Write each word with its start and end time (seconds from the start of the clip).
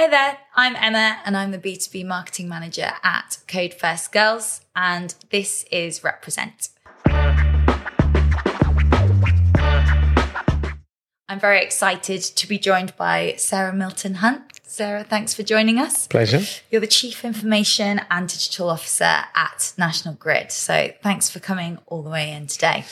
Hi 0.00 0.06
there, 0.06 0.38
I'm 0.54 0.76
Emma 0.76 1.18
and 1.24 1.36
I'm 1.36 1.50
the 1.50 1.58
B2B 1.58 2.06
marketing 2.06 2.48
manager 2.48 2.92
at 3.02 3.38
Code 3.48 3.74
First 3.74 4.12
Girls, 4.12 4.60
and 4.76 5.12
this 5.30 5.64
is 5.72 6.04
Represent. 6.04 6.68
I'm 11.28 11.40
very 11.40 11.60
excited 11.60 12.22
to 12.22 12.46
be 12.46 12.60
joined 12.60 12.96
by 12.96 13.34
Sarah 13.38 13.72
Milton 13.74 14.14
Hunt. 14.14 14.60
Sarah, 14.62 15.02
thanks 15.02 15.34
for 15.34 15.42
joining 15.42 15.80
us. 15.80 16.06
Pleasure. 16.06 16.42
You're 16.70 16.80
the 16.80 16.86
Chief 16.86 17.24
Information 17.24 18.00
and 18.08 18.28
Digital 18.28 18.70
Officer 18.70 19.24
at 19.34 19.72
National 19.76 20.14
Grid. 20.14 20.52
So 20.52 20.92
thanks 21.02 21.28
for 21.28 21.40
coming 21.40 21.78
all 21.86 22.04
the 22.04 22.10
way 22.10 22.30
in 22.30 22.46
today. 22.46 22.84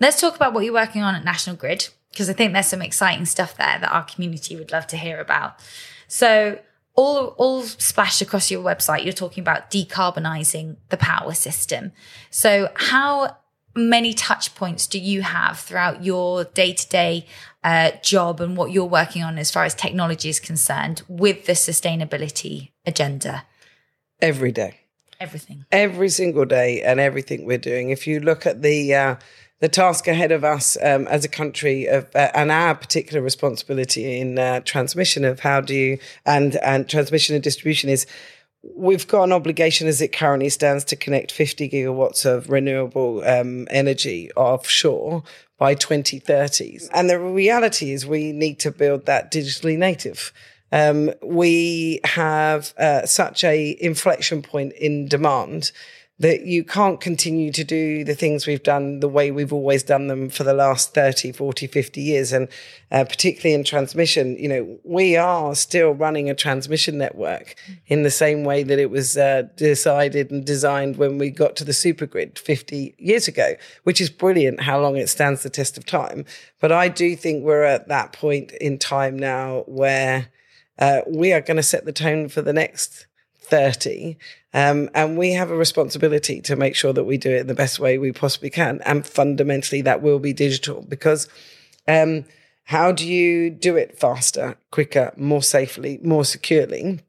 Let's 0.00 0.18
talk 0.18 0.34
about 0.34 0.54
what 0.54 0.64
you're 0.64 0.72
working 0.72 1.02
on 1.02 1.14
at 1.14 1.26
National 1.26 1.56
Grid, 1.56 1.88
because 2.10 2.30
I 2.30 2.32
think 2.32 2.54
there's 2.54 2.68
some 2.68 2.80
exciting 2.80 3.26
stuff 3.26 3.54
there 3.54 3.76
that 3.80 3.92
our 3.92 4.04
community 4.04 4.56
would 4.56 4.72
love 4.72 4.86
to 4.86 4.96
hear 4.96 5.20
about. 5.20 5.60
So 6.14 6.60
all 6.94 7.34
all 7.38 7.62
splashed 7.62 8.22
across 8.22 8.48
your 8.48 8.62
website, 8.62 9.02
you're 9.02 9.12
talking 9.12 9.42
about 9.42 9.68
decarbonizing 9.68 10.76
the 10.90 10.96
power 10.96 11.34
system. 11.34 11.90
So 12.30 12.68
how 12.76 13.38
many 13.74 14.14
touch 14.14 14.54
points 14.54 14.86
do 14.86 15.00
you 15.00 15.22
have 15.22 15.58
throughout 15.58 16.04
your 16.04 16.44
day 16.44 16.72
to 16.72 16.88
day 16.88 17.26
job 18.00 18.40
and 18.40 18.56
what 18.56 18.70
you're 18.70 18.84
working 18.84 19.24
on 19.24 19.38
as 19.38 19.50
far 19.50 19.64
as 19.64 19.74
technology 19.74 20.28
is 20.28 20.38
concerned 20.38 21.02
with 21.08 21.46
the 21.46 21.54
sustainability 21.54 22.70
agenda? 22.86 23.44
Every 24.20 24.52
day. 24.52 24.82
Everything. 25.18 25.64
Every 25.72 26.10
single 26.10 26.44
day, 26.44 26.82
and 26.82 27.00
everything 27.00 27.44
we're 27.44 27.58
doing. 27.58 27.90
If 27.90 28.06
you 28.06 28.20
look 28.20 28.46
at 28.46 28.62
the 28.62 28.94
uh, 28.94 29.16
the 29.60 29.68
task 29.68 30.06
ahead 30.08 30.32
of 30.32 30.44
us 30.44 30.76
um, 30.82 31.06
as 31.08 31.24
a 31.24 31.28
country 31.28 31.86
of, 31.86 32.06
uh, 32.14 32.30
and 32.34 32.50
our 32.50 32.74
particular 32.74 33.22
responsibility 33.22 34.20
in 34.20 34.38
uh, 34.38 34.60
transmission 34.60 35.24
of 35.24 35.40
how 35.40 35.60
do 35.60 35.74
you 35.74 35.98
and 36.26 36.56
and 36.56 36.88
transmission 36.88 37.34
and 37.34 37.44
distribution 37.44 37.88
is 37.88 38.06
we've 38.74 39.06
got 39.06 39.24
an 39.24 39.32
obligation 39.32 39.86
as 39.86 40.00
it 40.00 40.12
currently 40.12 40.48
stands 40.48 40.84
to 40.84 40.96
connect 40.96 41.30
50 41.30 41.68
gigawatts 41.68 42.24
of 42.24 42.48
renewable 42.48 43.22
um, 43.24 43.66
energy 43.70 44.30
offshore 44.36 45.22
by 45.58 45.74
2030 45.74 46.80
and 46.92 47.08
the 47.08 47.18
reality 47.18 47.92
is 47.92 48.06
we 48.06 48.32
need 48.32 48.58
to 48.58 48.70
build 48.70 49.06
that 49.06 49.32
digitally 49.32 49.78
native. 49.78 50.32
Um, 50.72 51.12
we 51.22 52.00
have 52.04 52.74
uh, 52.78 53.06
such 53.06 53.44
a 53.44 53.76
inflection 53.80 54.42
point 54.42 54.72
in 54.72 55.06
demand 55.06 55.70
that 56.20 56.42
you 56.46 56.62
can't 56.62 57.00
continue 57.00 57.50
to 57.50 57.64
do 57.64 58.04
the 58.04 58.14
things 58.14 58.46
we've 58.46 58.62
done 58.62 59.00
the 59.00 59.08
way 59.08 59.32
we've 59.32 59.52
always 59.52 59.82
done 59.82 60.06
them 60.06 60.30
for 60.30 60.44
the 60.44 60.54
last 60.54 60.94
30, 60.94 61.32
40, 61.32 61.66
50 61.66 62.00
years. 62.00 62.32
And 62.32 62.48
uh, 62.92 63.04
particularly 63.04 63.52
in 63.52 63.64
transmission, 63.64 64.36
you 64.36 64.48
know, 64.48 64.78
we 64.84 65.16
are 65.16 65.56
still 65.56 65.90
running 65.90 66.30
a 66.30 66.34
transmission 66.34 66.98
network 66.98 67.56
in 67.86 68.04
the 68.04 68.12
same 68.12 68.44
way 68.44 68.62
that 68.62 68.78
it 68.78 68.90
was 68.90 69.16
uh, 69.16 69.42
decided 69.56 70.30
and 70.30 70.44
designed 70.44 70.98
when 70.98 71.18
we 71.18 71.30
got 71.30 71.56
to 71.56 71.64
the 71.64 71.72
supergrid 71.72 72.38
50 72.38 72.94
years 72.96 73.26
ago, 73.26 73.54
which 73.82 74.00
is 74.00 74.08
brilliant 74.08 74.60
how 74.60 74.80
long 74.80 74.96
it 74.96 75.08
stands 75.08 75.42
the 75.42 75.50
test 75.50 75.76
of 75.76 75.84
time. 75.84 76.24
But 76.60 76.70
I 76.70 76.88
do 76.88 77.16
think 77.16 77.42
we're 77.42 77.64
at 77.64 77.88
that 77.88 78.12
point 78.12 78.52
in 78.52 78.78
time 78.78 79.18
now 79.18 79.64
where 79.66 80.28
uh, 80.78 81.00
we 81.08 81.32
are 81.32 81.40
going 81.40 81.56
to 81.56 81.62
set 81.62 81.84
the 81.84 81.92
tone 81.92 82.28
for 82.28 82.40
the 82.40 82.52
next 82.52 83.06
30. 83.44 84.16
Um, 84.52 84.88
and 84.94 85.18
we 85.18 85.32
have 85.32 85.50
a 85.50 85.56
responsibility 85.56 86.40
to 86.42 86.56
make 86.56 86.76
sure 86.76 86.92
that 86.92 87.04
we 87.04 87.18
do 87.18 87.30
it 87.30 87.40
in 87.40 87.46
the 87.46 87.54
best 87.54 87.80
way 87.80 87.98
we 87.98 88.12
possibly 88.12 88.50
can. 88.50 88.80
And 88.84 89.06
fundamentally, 89.06 89.82
that 89.82 90.02
will 90.02 90.18
be 90.18 90.32
digital 90.32 90.84
because 90.88 91.28
um, 91.88 92.24
how 92.64 92.92
do 92.92 93.06
you 93.06 93.50
do 93.50 93.76
it 93.76 93.98
faster, 93.98 94.56
quicker, 94.70 95.12
more 95.16 95.42
safely, 95.42 95.98
more 96.02 96.24
securely? 96.24 97.00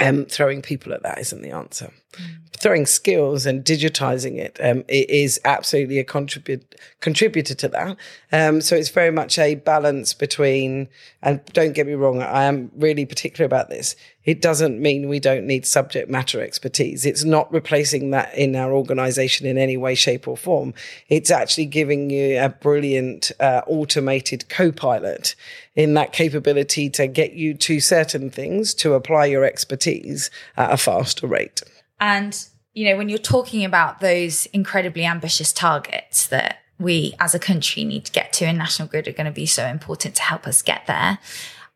Um, 0.00 0.26
throwing 0.26 0.62
people 0.62 0.92
at 0.92 1.02
that 1.02 1.18
isn't 1.18 1.42
the 1.42 1.50
answer. 1.50 1.92
Mm. 2.12 2.56
Throwing 2.56 2.86
skills 2.86 3.46
and 3.46 3.64
digitizing 3.64 4.38
it, 4.38 4.56
um, 4.62 4.84
it 4.88 5.10
is 5.10 5.40
absolutely 5.44 5.98
a 5.98 6.04
contribute, 6.04 6.76
contributor 7.00 7.54
to 7.54 7.68
that. 7.68 7.96
Um, 8.30 8.60
so 8.60 8.76
it's 8.76 8.90
very 8.90 9.10
much 9.10 9.38
a 9.38 9.56
balance 9.56 10.14
between, 10.14 10.88
and 11.20 11.44
don't 11.46 11.72
get 11.72 11.86
me 11.86 11.94
wrong, 11.94 12.22
I 12.22 12.44
am 12.44 12.70
really 12.76 13.06
particular 13.06 13.44
about 13.44 13.70
this. 13.70 13.96
It 14.28 14.42
doesn't 14.42 14.78
mean 14.78 15.08
we 15.08 15.20
don't 15.20 15.46
need 15.46 15.64
subject 15.64 16.10
matter 16.10 16.42
expertise. 16.42 17.06
It's 17.06 17.24
not 17.24 17.50
replacing 17.50 18.10
that 18.10 18.36
in 18.36 18.54
our 18.56 18.74
organization 18.74 19.46
in 19.46 19.56
any 19.56 19.78
way, 19.78 19.94
shape, 19.94 20.28
or 20.28 20.36
form. 20.36 20.74
It's 21.08 21.30
actually 21.30 21.64
giving 21.64 22.10
you 22.10 22.38
a 22.38 22.50
brilliant 22.50 23.32
uh, 23.40 23.62
automated 23.66 24.50
co 24.50 24.70
pilot 24.70 25.34
in 25.76 25.94
that 25.94 26.12
capability 26.12 26.90
to 26.90 27.06
get 27.06 27.32
you 27.32 27.54
to 27.54 27.80
certain 27.80 28.28
things 28.28 28.74
to 28.74 28.92
apply 28.92 29.24
your 29.24 29.44
expertise 29.44 30.30
at 30.58 30.74
a 30.74 30.76
faster 30.76 31.26
rate. 31.26 31.62
And, 31.98 32.38
you 32.74 32.90
know, 32.90 32.98
when 32.98 33.08
you're 33.08 33.16
talking 33.16 33.64
about 33.64 34.00
those 34.00 34.44
incredibly 34.52 35.06
ambitious 35.06 35.54
targets 35.54 36.26
that 36.26 36.58
we 36.78 37.14
as 37.18 37.34
a 37.34 37.38
country 37.38 37.82
need 37.82 38.04
to 38.04 38.12
get 38.12 38.34
to 38.34 38.44
and 38.44 38.58
National 38.58 38.88
Grid 38.88 39.08
are 39.08 39.12
going 39.12 39.24
to 39.24 39.32
be 39.32 39.46
so 39.46 39.64
important 39.64 40.16
to 40.16 40.22
help 40.22 40.46
us 40.46 40.60
get 40.60 40.86
there. 40.86 41.18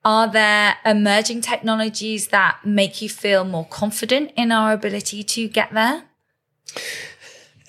Are 0.05 0.31
there 0.31 0.77
emerging 0.85 1.43
technologies 1.43 2.29
that 2.29 2.59
make 2.65 3.01
you 3.01 3.09
feel 3.09 3.45
more 3.45 3.67
confident 3.67 4.33
in 4.37 4.51
our 4.51 4.73
ability 4.73 5.23
to 5.23 5.49
get 5.49 5.73
there? 5.73 6.05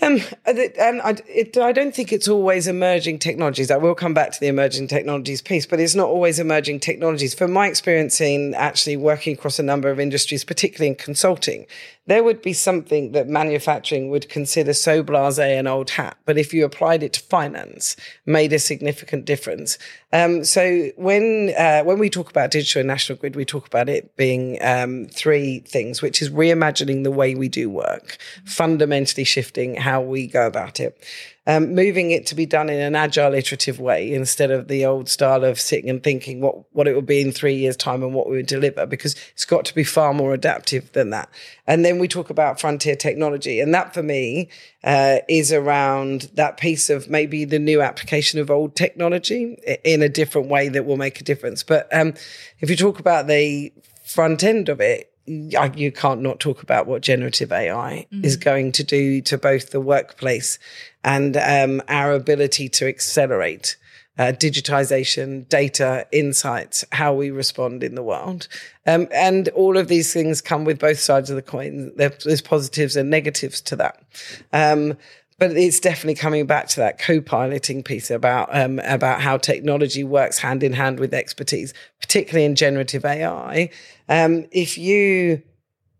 Um, 0.04 0.20
and 0.46 1.02
I, 1.02 1.16
it, 1.30 1.58
I, 1.58 1.72
don't 1.72 1.96
think 1.96 2.12
it's 2.12 2.28
always 2.28 2.68
emerging 2.68 3.20
technologies. 3.20 3.72
I 3.72 3.78
will 3.78 3.96
come 3.96 4.14
back 4.14 4.32
to 4.34 4.40
the 4.40 4.48
emerging 4.48 4.90
technologies 4.90 5.42
piece, 5.42 5.66
but 5.66 5.80
it's 5.80 5.96
not 5.96 6.10
always 6.10 6.40
emerging 6.40 6.82
technologies. 6.82 7.34
From 7.34 7.54
my 7.54 7.68
experience 7.68 8.20
in 8.20 8.54
actually 8.56 8.98
working 8.98 9.34
across 9.34 9.60
a 9.60 9.64
number 9.64 9.90
of 9.90 10.02
industries, 10.02 10.44
particularly 10.44 10.90
in 10.90 10.96
consulting, 10.96 11.68
there 12.06 12.22
would 12.22 12.42
be 12.42 12.52
something 12.52 13.14
that 13.14 13.30
manufacturing 13.30 14.10
would 14.10 14.28
consider 14.28 14.74
so 14.74 15.04
blasé 15.04 15.58
an 15.58 15.68
old 15.68 15.92
hat, 15.92 16.18
but 16.26 16.38
if 16.38 16.54
you 16.54 16.66
applied 16.66 17.02
it 17.02 17.14
to 17.14 17.22
finance, 17.22 17.96
made 18.26 18.52
a 18.52 18.60
significant 18.60 19.24
difference. 19.24 19.78
Um, 20.14 20.46
so 20.46 20.92
when 20.96 21.54
uh, 21.58 21.82
when 21.84 21.98
we 21.98 22.10
talk 22.10 22.30
about 22.30 22.52
digital 22.52 22.82
and 22.82 22.88
national 22.88 23.18
grid, 23.18 23.36
we 23.36 23.46
talk 23.46 23.66
about 23.66 23.90
it 23.90 24.16
being 24.16 24.60
um, 24.62 25.08
three 25.08 25.60
things, 25.62 26.04
which 26.04 26.22
is 26.22 26.30
reimagining 26.30 27.04
the 27.04 27.12
way 27.12 27.34
we 27.34 27.50
do 27.50 27.68
work, 27.68 28.18
fundamentally 28.46 29.24
shifting 29.24 29.76
how 29.76 30.02
we 30.02 30.28
go 30.28 30.46
about 30.46 30.80
it 30.80 30.96
um, 31.46 31.76
moving 31.76 32.12
it 32.12 32.26
to 32.28 32.36
be 32.36 32.46
done 32.46 32.70
in 32.70 32.80
an 32.80 32.96
agile, 32.96 33.34
iterative 33.34 33.80
way 33.80 34.14
instead 34.14 34.50
of 34.50 34.68
the 34.68 34.86
old 34.86 35.10
style 35.10 35.44
of 35.44 35.60
sitting 35.60 35.90
and 35.90 36.02
thinking 36.02 36.40
what, 36.40 36.56
what 36.74 36.88
it 36.88 36.94
will 36.94 37.02
be 37.02 37.22
in 37.22 37.32
three 37.32 37.56
years' 37.56 37.76
time 37.76 38.02
and 38.02 38.14
what 38.14 38.30
we 38.30 38.38
would 38.38 38.46
deliver, 38.46 38.86
because 38.86 39.16
it's 39.34 39.46
got 39.46 39.66
to 39.66 39.76
be 39.76 39.84
far 39.84 40.14
more 40.14 40.34
adaptive 40.34 40.92
than 40.94 41.10
that. 41.10 41.30
And 41.68 41.84
then 41.84 42.00
we 42.00 42.08
talk 42.08 42.30
about 42.30 42.62
frontier 42.62 42.96
technology. 42.96 43.60
And 43.60 43.74
that 43.74 43.94
for 43.94 44.04
me 44.04 44.50
uh, 44.84 45.18
is 45.28 45.52
around 45.52 46.30
that 46.36 46.58
piece 46.58 46.90
of 46.90 47.10
maybe 47.10 47.46
the 47.46 47.60
new 47.60 47.82
application 47.82 48.40
of 48.40 48.50
old 48.50 48.76
technology 48.76 49.58
in 49.84 50.02
a 50.02 50.10
different 50.10 50.48
way 50.48 50.70
that 50.70 50.86
will 50.86 50.98
make 50.98 51.20
a 51.20 51.24
difference. 51.24 51.62
But 51.64 51.94
um, 51.94 52.14
if 52.60 52.70
you 52.70 52.76
talk 52.76 53.00
about 53.00 53.28
the 53.28 53.74
front 54.06 54.44
end 54.44 54.70
of 54.70 54.80
it, 54.80 55.13
you 55.26 55.92
can't 55.92 56.22
not 56.22 56.40
talk 56.40 56.64
about 56.64 56.88
what 56.88 57.02
generative 57.02 57.52
AI 57.52 58.08
mm-hmm. 58.12 58.26
is 58.26 58.36
going 58.36 58.72
to 58.74 58.84
do 58.84 59.22
to 59.22 59.38
both 59.38 59.72
the 59.72 59.80
workplace 59.80 60.60
and 61.04 61.38
um, 61.38 61.82
our 61.88 62.12
ability 62.12 62.70
to 62.70 62.88
accelerate 62.88 63.78
uh, 64.18 64.32
digitization, 64.32 65.48
data, 65.50 66.06
insights, 66.12 66.86
how 66.92 67.14
we 67.14 67.32
respond 67.32 67.84
in 67.84 67.96
the 67.96 68.04
world. 68.04 68.48
Um, 68.86 69.08
and 69.12 69.50
all 69.50 69.78
of 69.78 69.88
these 69.88 70.14
things 70.14 70.42
come 70.42 70.66
with 70.66 70.78
both 70.78 71.00
sides 71.00 71.30
of 71.30 71.36
the 71.36 71.42
coin. 71.42 71.92
There's 71.96 72.42
positives 72.42 72.96
and 72.96 73.10
negatives 73.10 73.60
to 73.62 73.76
that. 73.78 74.04
Um, 74.52 74.98
but 75.40 75.52
it's 75.52 75.80
definitely 75.80 76.16
coming 76.16 76.46
back 76.46 76.68
to 76.70 76.78
that 76.78 77.00
co-piloting 77.00 77.84
piece 77.84 78.12
about 78.12 78.50
um, 78.52 78.80
about 78.80 79.22
how 79.22 79.38
technology 79.38 80.04
works 80.04 80.38
hand 80.38 80.64
in 80.64 80.74
hand 80.74 81.00
with 81.00 81.14
expertise, 81.14 81.74
particularly 82.00 82.46
in 82.46 82.56
generative 82.56 83.06
AI. 83.06 83.70
Um, 84.10 84.46
if 84.52 84.78
you 84.78 85.42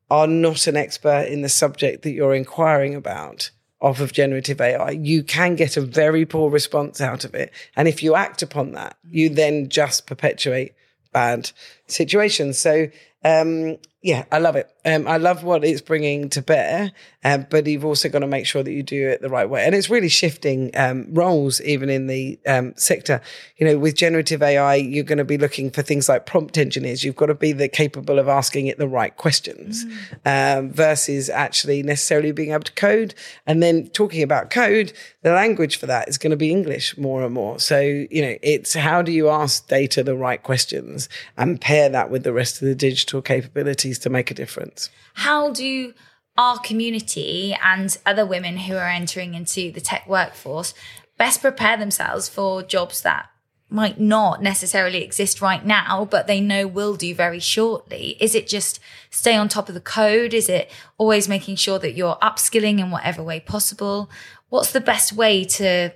are 0.10 0.28
not 0.28 0.68
an 0.68 0.78
expert 0.78 1.28
in 1.28 1.42
the 1.42 1.50
subject 1.50 2.04
that 2.04 2.12
you're 2.12 2.36
inquiring 2.36 2.96
about 2.96 3.50
off 3.82 4.00
of 4.00 4.14
generative 4.14 4.62
AI, 4.62 4.92
you 4.92 5.24
can 5.24 5.56
get 5.56 5.76
a 5.76 5.82
very 5.82 6.26
poor 6.26 6.50
response 6.50 7.02
out 7.02 7.26
of 7.26 7.34
it. 7.36 7.52
And 7.76 7.88
if 7.88 8.02
you 8.02 8.16
act 8.16 8.42
upon 8.42 8.72
that, 8.74 8.98
you 9.10 9.30
then 9.30 9.68
just 9.70 10.08
perpetuate 10.08 10.74
bad 11.12 11.52
situations. 11.88 12.58
So 12.58 12.88
um, 13.26 13.78
yeah, 14.04 14.26
I 14.34 14.40
love 14.40 14.58
it. 14.58 14.70
Um, 14.84 15.08
I 15.08 15.16
love 15.16 15.46
what 15.46 15.64
it's 15.64 15.80
bringing 15.80 16.30
to 16.32 16.42
bear, 16.42 16.92
um, 17.24 17.48
but 17.50 17.66
you've 17.66 17.86
also 17.86 18.10
got 18.10 18.20
to 18.20 18.28
make 18.28 18.46
sure 18.46 18.62
that 18.62 18.72
you 18.74 18.84
do 18.84 19.08
it 19.08 19.22
the 19.22 19.30
right 19.30 19.50
way. 19.50 19.64
And 19.64 19.74
it's 19.74 19.90
really 19.90 20.10
shifting 20.10 20.72
um, 20.76 21.08
roles 21.14 21.62
even 21.62 21.90
in 21.90 22.08
the 22.08 22.38
um, 22.46 22.74
sector. 22.76 23.22
You 23.56 23.66
know, 23.66 23.78
with 23.78 23.96
generative 23.96 24.44
AI, 24.44 24.76
you're 24.76 25.06
going 25.06 25.20
to 25.20 25.24
be 25.24 25.38
looking 25.38 25.72
for 25.72 25.84
things 25.84 26.10
like 26.10 26.26
prompt 26.26 26.58
engineers. 26.58 27.06
You've 27.06 27.16
got 27.16 27.28
to 27.28 27.34
be 27.34 27.54
the 27.54 27.70
capable 27.70 28.20
of 28.20 28.28
asking 28.28 28.68
it 28.68 28.78
the 28.78 28.90
right 28.90 29.16
questions 29.16 29.86
mm. 29.86 30.72
versus 30.72 31.30
actually 31.30 31.82
necessarily 31.82 32.34
being 32.34 32.52
able 32.52 32.64
to 32.64 32.74
code. 32.74 33.16
And 33.48 33.64
then 33.64 33.88
talking 33.88 34.22
about 34.22 34.50
code, 34.50 34.92
the 35.22 35.32
language 35.32 35.78
for 35.78 35.86
that 35.86 36.10
is 36.10 36.18
going 36.18 36.32
to 36.32 36.38
be 36.38 36.52
English 36.52 36.98
more 36.98 37.24
and 37.24 37.34
more. 37.34 37.58
So, 37.58 37.80
you 37.80 38.22
know, 38.22 38.36
it's 38.42 38.74
how 38.74 39.02
do 39.02 39.14
you 39.14 39.30
ask 39.30 39.66
data 39.70 40.04
the 40.04 40.16
right 40.18 40.44
questions 40.44 41.08
and 41.38 41.62
pair 41.62 41.88
that 41.88 42.10
with 42.10 42.24
the 42.24 42.34
rest 42.34 42.62
of 42.62 42.68
the 42.68 42.76
digital 42.76 43.22
capabilities 43.22 43.93
to 44.00 44.10
make 44.10 44.32
a 44.32 44.34
difference. 44.34 44.90
How 45.14 45.52
do 45.52 45.94
our 46.38 46.58
community 46.60 47.56
and 47.62 47.98
other 48.06 48.26
women 48.26 48.58
who 48.58 48.76
are 48.76 48.88
entering 48.88 49.34
into 49.34 49.72
the 49.72 49.82
tech 49.82 50.08
workforce 50.08 50.74
best 51.18 51.42
prepare 51.42 51.78
themselves 51.78 52.28
for 52.28 52.64
jobs 52.64 53.02
that 53.02 53.30
might 53.70 54.00
not 54.00 54.42
necessarily 54.42 55.04
exist 55.04 55.42
right 55.42 55.66
now, 55.66 56.06
but 56.06 56.28
they 56.28 56.40
know 56.40 56.68
will 56.68 56.96
do 56.96 57.14
very 57.16 57.40
shortly? 57.40 58.16
Is 58.20 58.36
it 58.36 58.48
just 58.48 58.80
stay 59.10 59.36
on 59.36 59.50
top 59.50 59.68
of 59.68 59.74
the 59.74 59.82
code? 59.82 60.34
Is 60.34 60.48
it 60.48 60.70
always 60.98 61.28
making 61.28 61.56
sure 61.56 61.80
that 61.80 61.94
you're 61.94 62.18
upskilling 62.22 62.80
in 62.80 62.92
whatever 62.92 63.24
way 63.24 63.40
possible? 63.40 64.12
What's 64.50 64.72
the 64.72 64.82
best 64.82 65.14
way 65.14 65.44
to 65.46 65.92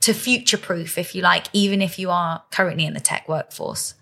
to 0.00 0.12
future 0.12 0.58
proof, 0.58 0.98
if 0.98 1.14
you 1.14 1.22
like, 1.22 1.46
even 1.52 1.80
if 1.80 1.96
you 1.96 2.10
are 2.10 2.42
currently 2.50 2.86
in 2.86 2.94
the 2.94 3.00
tech 3.00 3.28
workforce? 3.28 3.94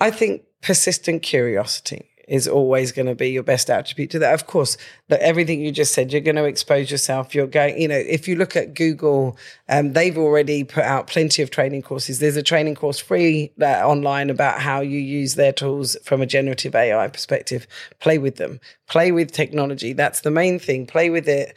I 0.00 0.10
think 0.10 0.42
persistent 0.60 1.22
curiosity 1.22 2.08
is 2.32 2.48
always 2.48 2.92
going 2.92 3.04
to 3.04 3.14
be 3.14 3.28
your 3.28 3.42
best 3.42 3.68
attribute 3.68 4.08
to 4.08 4.18
that. 4.18 4.32
Of 4.32 4.46
course, 4.46 4.78
that 5.08 5.20
everything 5.20 5.60
you 5.60 5.70
just 5.70 5.92
said, 5.92 6.10
you're 6.10 6.22
going 6.22 6.36
to 6.36 6.46
expose 6.46 6.90
yourself. 6.90 7.34
You're 7.34 7.46
going, 7.46 7.78
you 7.78 7.86
know, 7.86 7.94
if 7.94 8.26
you 8.26 8.36
look 8.36 8.56
at 8.56 8.72
Google, 8.72 9.36
um, 9.68 9.92
they've 9.92 10.16
already 10.16 10.64
put 10.64 10.84
out 10.84 11.08
plenty 11.08 11.42
of 11.42 11.50
training 11.50 11.82
courses. 11.82 12.20
There's 12.20 12.38
a 12.38 12.42
training 12.42 12.76
course 12.76 12.98
free 12.98 13.52
uh, 13.60 13.86
online 13.86 14.30
about 14.30 14.60
how 14.62 14.80
you 14.80 14.98
use 14.98 15.34
their 15.34 15.52
tools 15.52 15.94
from 16.04 16.22
a 16.22 16.26
generative 16.26 16.74
AI 16.74 17.06
perspective. 17.08 17.66
Play 18.00 18.16
with 18.16 18.36
them, 18.36 18.60
play 18.88 19.12
with 19.12 19.30
technology. 19.30 19.92
That's 19.92 20.22
the 20.22 20.30
main 20.30 20.58
thing. 20.58 20.86
Play 20.86 21.10
with 21.10 21.28
it 21.28 21.54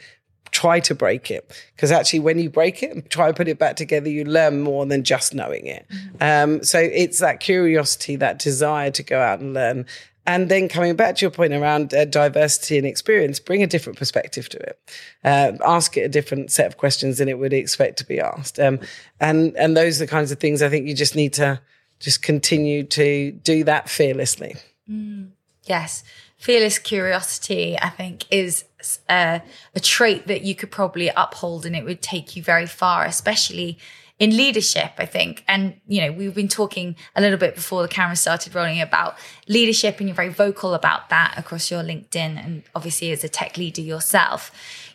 try 0.52 0.80
to 0.80 0.94
break 0.94 1.30
it 1.30 1.52
because 1.74 1.90
actually 1.90 2.20
when 2.20 2.38
you 2.38 2.48
break 2.48 2.82
it 2.82 2.90
and 2.90 3.10
try 3.10 3.26
to 3.26 3.34
put 3.34 3.48
it 3.48 3.58
back 3.58 3.76
together 3.76 4.08
you 4.08 4.24
learn 4.24 4.62
more 4.62 4.86
than 4.86 5.02
just 5.02 5.34
knowing 5.34 5.66
it 5.66 5.84
mm-hmm. 5.90 6.22
um, 6.22 6.62
so 6.62 6.78
it's 6.78 7.18
that 7.18 7.40
curiosity 7.40 8.16
that 8.16 8.38
desire 8.38 8.90
to 8.90 9.02
go 9.02 9.20
out 9.20 9.40
and 9.40 9.52
learn 9.52 9.84
and 10.26 10.48
then 10.48 10.68
coming 10.68 10.96
back 10.96 11.16
to 11.16 11.20
your 11.22 11.30
point 11.30 11.52
around 11.52 11.94
uh, 11.94 12.04
diversity 12.04 12.78
and 12.78 12.86
experience, 12.86 13.38
bring 13.38 13.62
a 13.62 13.66
different 13.66 13.98
perspective 13.98 14.48
to 14.50 14.58
it. 14.58 14.78
Uh, 15.24 15.52
ask 15.64 15.96
it 15.96 16.02
a 16.02 16.08
different 16.08 16.50
set 16.50 16.66
of 16.66 16.76
questions 16.76 17.18
than 17.18 17.28
it 17.28 17.38
would 17.38 17.52
expect 17.52 17.98
to 17.98 18.06
be 18.06 18.20
asked. 18.20 18.58
Um, 18.58 18.80
and 19.20 19.56
and 19.56 19.76
those 19.76 20.00
are 20.00 20.04
the 20.04 20.10
kinds 20.10 20.32
of 20.32 20.38
things 20.38 20.62
I 20.62 20.68
think 20.68 20.86
you 20.86 20.94
just 20.94 21.14
need 21.14 21.32
to 21.34 21.60
just 22.00 22.22
continue 22.22 22.82
to 22.82 23.32
do 23.32 23.64
that 23.64 23.88
fearlessly. 23.88 24.56
Mm, 24.90 25.30
yes, 25.64 26.04
fearless 26.36 26.78
curiosity, 26.78 27.78
I 27.80 27.88
think, 27.88 28.24
is 28.30 28.64
a, 29.08 29.12
uh, 29.12 29.38
a 29.74 29.80
trait 29.80 30.26
that 30.26 30.42
you 30.42 30.54
could 30.54 30.70
probably 30.70 31.10
uphold, 31.16 31.64
and 31.64 31.74
it 31.74 31.84
would 31.84 32.02
take 32.02 32.36
you 32.36 32.42
very 32.42 32.66
far, 32.66 33.04
especially 33.04 33.78
in 34.18 34.36
leadership, 34.36 34.92
I 34.98 35.06
think. 35.06 35.44
And, 35.46 35.80
you 35.86 36.00
know, 36.02 36.12
we've 36.12 36.34
been 36.34 36.48
talking 36.48 36.96
a 37.14 37.20
little 37.20 37.38
bit 37.38 37.54
before 37.54 37.82
the 37.82 37.88
camera 37.88 38.16
started 38.16 38.54
rolling 38.54 38.80
about 38.80 39.16
leadership, 39.46 39.98
and 39.98 40.08
you're 40.08 40.16
very 40.16 40.30
vocal 40.30 40.74
about 40.74 41.10
that 41.10 41.34
across 41.36 41.70
your 41.70 41.82
LinkedIn 41.82 42.42
and 42.42 42.62
obviously 42.74 43.10
as 43.12 43.24
a 43.24 43.28
tech 43.28 43.56
leader 43.56 43.82
yourself. 43.82 44.50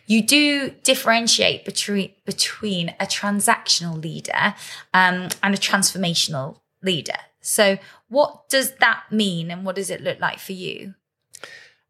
You 0.06 0.22
do 0.22 0.70
differentiate 0.82 1.64
between 1.64 2.10
between 2.26 2.90
a 2.98 3.06
transactional 3.06 4.02
leader 4.02 4.54
um, 4.92 5.28
and 5.42 5.54
a 5.54 5.58
transformational 5.58 6.58
leader. 6.82 7.18
So, 7.40 7.78
what 8.08 8.48
does 8.48 8.72
that 8.76 9.04
mean, 9.10 9.50
and 9.50 9.64
what 9.64 9.76
does 9.76 9.90
it 9.90 10.00
look 10.02 10.18
like 10.20 10.40
for 10.40 10.52
you? 10.52 10.94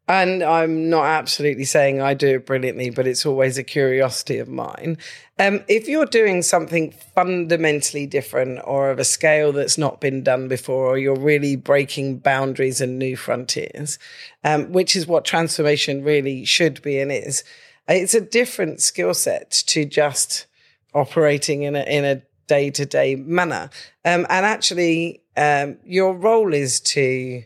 And 0.07 0.43
I'm 0.43 0.89
not 0.89 1.05
absolutely 1.05 1.63
saying 1.63 2.01
I 2.01 2.13
do 2.13 2.35
it 2.35 2.45
brilliantly, 2.45 2.89
but 2.89 3.07
it's 3.07 3.25
always 3.25 3.57
a 3.57 3.63
curiosity 3.63 4.37
of 4.37 4.49
mine. 4.49 4.97
Um, 5.39 5.63
if 5.69 5.87
you're 5.87 6.05
doing 6.05 6.41
something 6.41 6.91
fundamentally 7.15 8.05
different 8.05 8.59
or 8.65 8.89
of 8.89 8.99
a 8.99 9.05
scale 9.05 9.53
that's 9.53 9.77
not 9.77 10.01
been 10.01 10.21
done 10.21 10.49
before, 10.49 10.87
or 10.87 10.97
you're 10.97 11.15
really 11.15 11.55
breaking 11.55 12.17
boundaries 12.17 12.81
and 12.81 12.99
new 12.99 13.15
frontiers, 13.15 13.97
um, 14.43 14.73
which 14.73 14.93
is 14.93 15.07
what 15.07 15.23
transformation 15.23 16.03
really 16.03 16.43
should 16.43 16.81
be 16.81 16.99
and 16.99 17.11
is, 17.11 17.45
it's 17.87 18.13
a 18.13 18.21
different 18.21 18.81
skill 18.81 19.13
set 19.13 19.51
to 19.67 19.85
just 19.85 20.47
operating 20.93 21.63
in 21.63 21.77
a, 21.77 21.83
in 21.83 22.03
a 22.03 22.21
day 22.47 22.69
to 22.71 22.85
day 22.85 23.15
manner. 23.15 23.69
Um, 24.03 24.27
and 24.29 24.45
actually, 24.45 25.21
um, 25.37 25.77
your 25.85 26.13
role 26.13 26.53
is 26.53 26.81
to 26.81 27.43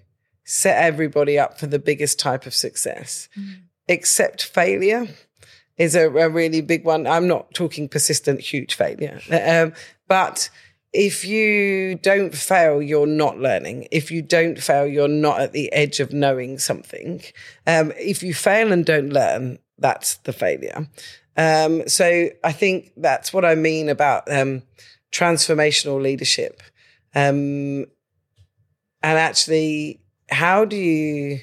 set 0.48 0.82
everybody 0.82 1.38
up 1.38 1.60
for 1.60 1.68
the 1.68 1.78
biggest 1.78 2.18
type 2.20 2.46
of 2.46 2.56
success. 2.56 3.28
Mm. 3.38 3.56
Accept 3.90 4.44
failure 4.44 5.08
is 5.78 5.94
a, 5.94 6.10
a, 6.10 6.30
really 6.30 6.62
big 6.62 6.86
one. 6.86 7.06
I'm 7.06 7.28
not 7.28 7.54
talking 7.54 7.90
persistent, 7.90 8.40
huge 8.40 8.74
failure, 8.74 9.20
um, 9.30 9.74
but 10.08 10.50
if 10.94 11.26
you 11.26 11.96
don't 11.96 12.34
fail, 12.34 12.82
you're 12.82 13.06
not 13.06 13.38
learning. 13.38 13.90
If 13.92 14.10
you 14.10 14.22
don't 14.22 14.58
fail, 14.58 14.88
you're 14.88 15.10
not 15.10 15.42
at 15.42 15.52
the 15.52 15.72
edge 15.74 16.00
of 16.00 16.14
knowing 16.14 16.60
something. 16.60 17.22
Um, 17.68 17.92
if 17.98 18.24
you 18.24 18.34
fail 18.34 18.72
and 18.72 18.86
don't 18.86 19.12
learn, 19.12 19.60
that's 19.78 20.16
the 20.20 20.34
failure. 20.34 20.88
Um, 21.36 21.88
so 21.90 22.30
I 22.44 22.52
think 22.54 22.94
that's 22.96 23.34
what 23.34 23.44
I 23.44 23.56
mean 23.56 23.90
about 23.90 24.32
um, 24.32 24.64
transformational 25.12 26.02
leadership. 26.02 26.64
Um, 27.14 27.86
and 29.04 29.20
actually, 29.20 30.00
how 30.30 30.66
do 30.66 30.76
you 30.76 31.40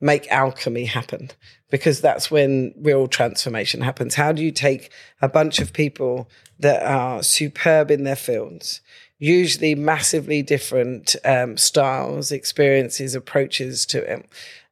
make 0.00 0.30
alchemy 0.30 0.84
happen? 0.84 1.30
Because 1.70 2.00
that's 2.00 2.30
when 2.30 2.74
real 2.76 3.08
transformation 3.08 3.80
happens. 3.80 4.14
How 4.14 4.32
do 4.32 4.42
you 4.42 4.52
take 4.52 4.90
a 5.22 5.28
bunch 5.28 5.60
of 5.60 5.72
people 5.72 6.28
that 6.58 6.82
are 6.82 7.22
superb 7.22 7.90
in 7.90 8.04
their 8.04 8.16
fields, 8.16 8.80
usually 9.18 9.74
massively 9.74 10.42
different 10.42 11.16
um, 11.24 11.56
styles, 11.56 12.32
experiences, 12.32 13.14
approaches 13.14 13.86
to 13.86 13.98
it, 13.98 14.28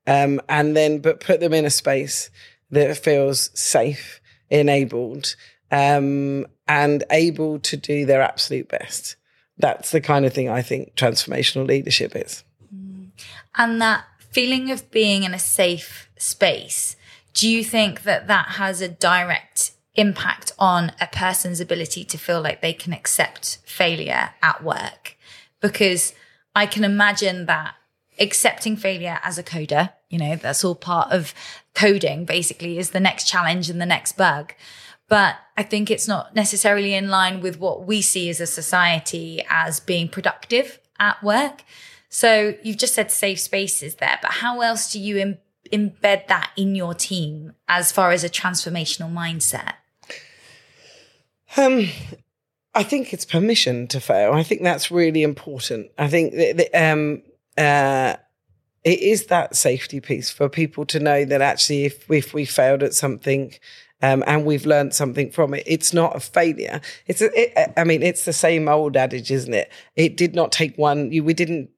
um, 0.07 0.41
and 0.49 0.77
then 0.77 0.99
but 0.99 1.21
put 1.21 1.41
them 1.41 1.55
in 1.55 1.65
a 1.65 1.71
space 1.71 2.31
that 2.71 2.97
feels 2.97 3.51
safe, 3.59 4.21
enabled, 4.51 5.35
um, 5.71 6.47
and 6.69 7.05
able 7.11 7.59
to 7.61 7.77
do 7.77 8.07
their 8.07 8.23
absolute 8.23 8.69
best. 8.69 9.17
That's 9.59 9.91
the 9.91 10.01
kind 10.01 10.25
of 10.25 10.33
thing 10.33 10.49
I 10.49 10.63
think 10.63 10.95
transformational 10.95 11.67
leadership 11.67 12.15
is. 12.15 12.45
And 13.57 13.81
that 13.81 14.05
feeling 14.19 14.71
of 14.71 14.91
being 14.91 15.25
in 15.25 15.35
a 15.35 15.39
safe 15.39 16.11
space, 16.17 16.97
do 17.35 17.49
you 17.49 17.65
think 17.65 18.03
that 18.03 18.27
that 18.27 18.51
has 18.51 18.81
a 18.81 18.89
direct 18.89 19.73
impact 19.95 20.53
on 20.59 20.93
a 21.01 21.07
person's 21.07 21.61
ability 21.61 22.05
to 22.05 22.19
feel 22.19 22.41
like 22.41 22.61
they 22.61 22.73
can 22.73 22.93
accept 22.93 23.59
failure 23.65 24.31
at 24.43 24.63
work? 24.63 25.17
Because 25.61 26.15
I 26.55 26.67
can 26.67 26.85
imagine 26.85 27.47
that 27.47 27.75
accepting 28.19 28.77
failure 28.77 29.19
as 29.23 29.39
a 29.39 29.43
coder, 29.43 29.93
you 30.11 30.19
know, 30.19 30.37
that's 30.37 30.65
all 30.65 30.75
part 30.75 31.11
of 31.13 31.35
coding 31.75 32.25
basically 32.25 32.79
is 32.79 32.91
the 32.91 33.01
next 33.01 33.27
challenge 33.27 33.71
and 33.71 33.81
the 33.81 33.87
next 33.87 34.17
bug. 34.17 34.53
But 35.09 35.37
I 35.57 35.63
think 35.63 35.91
it's 35.91 36.09
not 36.09 36.35
necessarily 36.35 36.95
in 36.95 37.09
line 37.09 37.41
with 37.41 37.59
what 37.59 37.87
we 37.87 38.01
see 38.01 38.31
as 38.31 38.41
a 38.41 38.47
society 38.47 39.45
as 39.49 39.81
being 39.81 40.09
productive 40.09 40.79
at 40.99 41.23
work. 41.23 41.65
So 42.15 42.55
you've 42.63 42.77
just 42.77 42.95
said 42.95 43.11
safe 43.11 43.41
spaces 43.41 43.95
there, 43.95 44.19
but 44.21 44.33
how 44.33 44.61
else 44.61 44.93
do 44.93 45.01
you 45.01 45.17
Im- 45.17 45.39
embed 45.73 46.27
that 46.27 46.51
in 46.59 46.75
your 46.75 46.93
team 46.93 47.55
as 47.69 47.91
far 47.91 48.11
as 48.11 48.23
a 48.23 48.29
transformational 48.29 49.11
mindset? 49.11 49.73
Um, 51.57 51.89
I 52.75 52.83
think 52.83 53.15
it's 53.15 53.25
permission 53.25 53.89
to 53.89 53.99
fail. 53.99 54.35
I 54.35 54.43
think 54.43 54.63
that's 54.63 54.91
really 54.91 55.23
important. 55.23 55.91
I 55.97 56.09
think 56.09 56.35
that, 56.35 56.59
that 56.59 56.93
um, 56.93 57.23
uh, 57.57 58.17
it 58.85 59.01
is 59.01 59.27
that 59.27 59.57
safety 59.57 59.99
piece 59.99 60.31
for 60.31 60.51
people 60.51 60.85
to 60.87 61.01
know 61.01 61.25
that 61.25 61.41
actually, 61.41 61.87
if 61.87 62.11
if 62.11 62.35
we 62.35 62.45
failed 62.45 62.83
at 62.83 62.93
something, 62.93 63.55
um, 64.03 64.23
and 64.27 64.45
we've 64.45 64.67
learned 64.67 64.93
something 64.93 65.31
from 65.31 65.55
it. 65.55 65.63
It's 65.67 65.95
not 65.95 66.15
a 66.15 66.21
failure. 66.21 66.83
It's, 67.07 67.23
a, 67.23 67.31
it, 67.41 67.73
I 67.75 67.85
mean, 67.85 68.03
it's 68.03 68.27
the 68.27 68.35
same 68.35 68.69
old 68.69 68.99
adage, 68.99 69.31
isn't 69.31 69.55
it? 69.55 69.73
It 69.97 70.19
did 70.19 70.35
not 70.35 70.53
take 70.53 70.77
one. 70.77 71.11
You, 71.11 71.25
we 71.25 71.33
didn't 71.33 71.71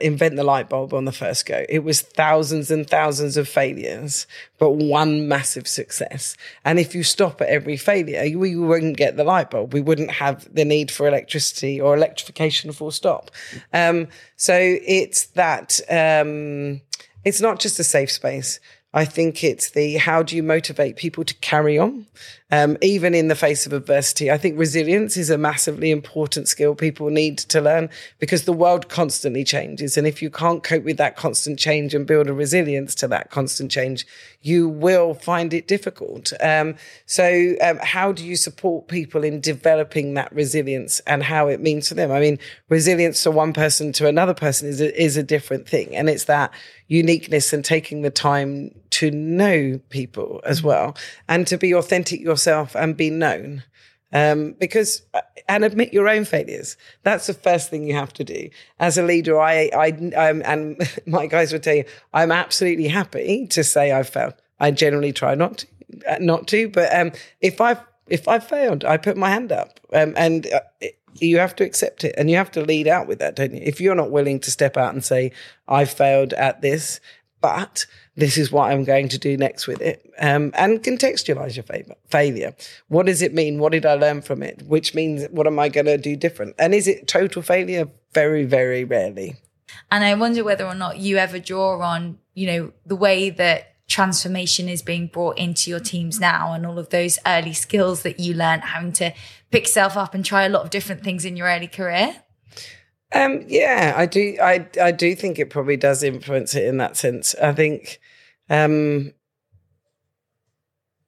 invent 0.00 0.36
the 0.36 0.44
light 0.44 0.68
bulb 0.68 0.92
on 0.92 1.04
the 1.04 1.12
first 1.12 1.46
go. 1.46 1.64
It 1.68 1.80
was 1.80 2.00
thousands 2.00 2.70
and 2.70 2.88
thousands 2.88 3.36
of 3.36 3.48
failures, 3.48 4.26
but 4.58 4.70
one 4.72 5.28
massive 5.28 5.66
success. 5.66 6.36
And 6.64 6.78
if 6.78 6.94
you 6.94 7.02
stop 7.02 7.40
at 7.40 7.48
every 7.48 7.76
failure, 7.76 8.38
we 8.38 8.56
wouldn't 8.56 8.96
get 8.96 9.16
the 9.16 9.24
light 9.24 9.50
bulb. 9.50 9.72
We 9.72 9.80
wouldn't 9.80 10.10
have 10.10 10.52
the 10.52 10.64
need 10.64 10.90
for 10.90 11.08
electricity 11.08 11.80
or 11.80 11.94
electrification 11.94 12.72
full 12.72 12.90
stop. 12.90 13.30
Um, 13.72 14.08
so 14.36 14.56
it's 14.56 15.26
that, 15.28 15.80
um, 15.88 16.80
it's 17.24 17.40
not 17.40 17.58
just 17.58 17.78
a 17.78 17.84
safe 17.84 18.10
space. 18.10 18.60
I 18.96 19.04
think 19.04 19.42
it's 19.42 19.70
the 19.70 19.96
how 19.96 20.22
do 20.22 20.36
you 20.36 20.42
motivate 20.44 20.94
people 20.94 21.24
to 21.24 21.34
carry 21.34 21.76
on, 21.76 22.06
um, 22.52 22.78
even 22.80 23.12
in 23.12 23.26
the 23.26 23.34
face 23.34 23.66
of 23.66 23.72
adversity. 23.72 24.30
I 24.30 24.38
think 24.38 24.56
resilience 24.56 25.16
is 25.16 25.30
a 25.30 25.36
massively 25.36 25.90
important 25.90 26.46
skill 26.46 26.76
people 26.76 27.10
need 27.10 27.38
to 27.38 27.60
learn 27.60 27.90
because 28.20 28.44
the 28.44 28.52
world 28.52 28.88
constantly 28.88 29.42
changes. 29.42 29.96
And 29.96 30.06
if 30.06 30.22
you 30.22 30.30
can't 30.30 30.62
cope 30.62 30.84
with 30.84 30.96
that 30.98 31.16
constant 31.16 31.58
change 31.58 31.92
and 31.92 32.06
build 32.06 32.28
a 32.28 32.32
resilience 32.32 32.94
to 32.96 33.08
that 33.08 33.32
constant 33.32 33.72
change, 33.72 34.06
you 34.42 34.68
will 34.68 35.14
find 35.14 35.52
it 35.52 35.66
difficult. 35.66 36.32
Um, 36.40 36.76
so, 37.06 37.56
um, 37.62 37.80
how 37.82 38.12
do 38.12 38.24
you 38.24 38.36
support 38.36 38.86
people 38.86 39.24
in 39.24 39.40
developing 39.40 40.14
that 40.14 40.32
resilience 40.32 41.00
and 41.00 41.24
how 41.24 41.48
it 41.48 41.60
means 41.60 41.88
to 41.88 41.94
them? 41.94 42.12
I 42.12 42.20
mean, 42.20 42.38
resilience 42.68 43.24
to 43.24 43.32
one 43.32 43.54
person 43.54 43.90
to 43.94 44.06
another 44.06 44.34
person 44.34 44.68
is 44.68 44.80
a, 44.80 45.02
is 45.02 45.16
a 45.16 45.24
different 45.24 45.68
thing. 45.68 45.96
And 45.96 46.08
it's 46.08 46.26
that 46.26 46.52
uniqueness 46.86 47.52
and 47.52 47.64
taking 47.64 48.02
the 48.02 48.10
time 48.10 48.70
to 48.94 49.10
know 49.10 49.80
people 49.90 50.40
as 50.44 50.60
mm. 50.60 50.64
well 50.64 50.96
and 51.28 51.46
to 51.46 51.58
be 51.58 51.74
authentic 51.74 52.20
yourself 52.20 52.74
and 52.74 52.96
be 52.96 53.10
known. 53.10 53.62
Um, 54.12 54.52
because 54.60 55.02
uh, 55.12 55.22
and 55.48 55.64
admit 55.64 55.92
your 55.92 56.08
own 56.08 56.24
failures. 56.24 56.76
That's 57.02 57.26
the 57.26 57.34
first 57.34 57.68
thing 57.68 57.84
you 57.84 57.94
have 57.94 58.12
to 58.12 58.22
do 58.22 58.48
as 58.78 58.96
a 58.96 59.02
leader. 59.02 59.40
I, 59.40 59.70
I, 59.76 59.90
um, 60.14 60.40
and 60.44 60.76
my 61.06 61.26
guys 61.26 61.52
would 61.52 61.64
tell 61.64 61.74
you, 61.74 61.84
I'm 62.12 62.30
absolutely 62.30 62.86
happy 62.86 63.48
to 63.48 63.64
say 63.64 63.90
I've 63.90 64.08
failed. 64.08 64.34
I 64.60 64.70
generally 64.70 65.12
try 65.12 65.34
not 65.34 65.58
to, 65.58 65.66
uh, 66.08 66.18
not 66.20 66.46
to, 66.48 66.68
but 66.68 66.94
um, 66.94 67.10
if 67.40 67.60
I've 67.60 67.80
if 68.06 68.28
I've 68.28 68.46
failed, 68.46 68.84
I 68.84 68.98
put 68.98 69.16
my 69.16 69.30
hand 69.30 69.50
up, 69.50 69.80
um, 69.92 70.12
and 70.16 70.46
uh, 70.46 70.60
you 71.20 71.38
have 71.38 71.56
to 71.56 71.64
accept 71.64 72.04
it 72.04 72.14
and 72.16 72.30
you 72.30 72.36
have 72.36 72.50
to 72.52 72.62
lead 72.62 72.88
out 72.88 73.06
with 73.06 73.18
that, 73.18 73.36
don't 73.36 73.54
you? 73.54 73.60
If 73.62 73.80
you're 73.80 73.94
not 73.94 74.10
willing 74.10 74.40
to 74.40 74.50
step 74.50 74.76
out 74.76 74.92
and 74.92 75.04
say, 75.04 75.32
I've 75.68 75.90
failed 75.90 76.32
at 76.34 76.60
this, 76.60 77.00
but 77.40 77.86
this 78.16 78.38
is 78.38 78.52
what 78.52 78.70
I'm 78.70 78.84
going 78.84 79.08
to 79.08 79.18
do 79.18 79.36
next 79.36 79.66
with 79.66 79.80
it, 79.80 80.08
um, 80.18 80.52
and 80.54 80.82
contextualize 80.82 81.56
your 81.56 81.64
fa- 81.64 81.96
failure. 82.08 82.54
What 82.88 83.06
does 83.06 83.22
it 83.22 83.34
mean? 83.34 83.58
What 83.58 83.72
did 83.72 83.84
I 83.84 83.94
learn 83.94 84.22
from 84.22 84.42
it? 84.42 84.62
Which 84.62 84.94
means, 84.94 85.26
what 85.30 85.46
am 85.46 85.58
I 85.58 85.68
going 85.68 85.86
to 85.86 85.98
do 85.98 86.16
different? 86.16 86.54
And 86.58 86.74
is 86.74 86.86
it 86.86 87.08
total 87.08 87.42
failure? 87.42 87.88
Very, 88.12 88.44
very 88.44 88.84
rarely. 88.84 89.36
And 89.90 90.04
I 90.04 90.14
wonder 90.14 90.44
whether 90.44 90.64
or 90.64 90.74
not 90.74 90.98
you 90.98 91.16
ever 91.16 91.38
draw 91.38 91.80
on, 91.80 92.18
you 92.34 92.46
know, 92.46 92.72
the 92.86 92.96
way 92.96 93.30
that 93.30 93.74
transformation 93.86 94.68
is 94.68 94.82
being 94.82 95.06
brought 95.08 95.36
into 95.38 95.70
your 95.70 95.80
teams 95.80 96.18
now 96.18 96.52
and 96.52 96.64
all 96.64 96.78
of 96.78 96.88
those 96.88 97.18
early 97.26 97.52
skills 97.52 98.02
that 98.02 98.18
you 98.18 98.32
learned 98.34 98.62
having 98.62 98.92
to 98.92 99.12
pick 99.50 99.64
yourself 99.64 99.96
up 99.96 100.14
and 100.14 100.24
try 100.24 100.44
a 100.44 100.48
lot 100.48 100.62
of 100.62 100.70
different 100.70 101.02
things 101.02 101.24
in 101.24 101.36
your 101.36 101.48
early 101.48 101.66
career? 101.66 102.16
Um, 103.12 103.44
yeah, 103.46 103.94
I 103.96 104.06
do. 104.06 104.36
I 104.42 104.66
I 104.80 104.90
do 104.90 105.14
think 105.14 105.38
it 105.38 105.50
probably 105.50 105.76
does 105.76 106.02
influence 106.02 106.54
it 106.54 106.64
in 106.64 106.78
that 106.78 106.96
sense. 106.96 107.34
I 107.36 107.52
think 107.52 108.00
um, 108.50 109.12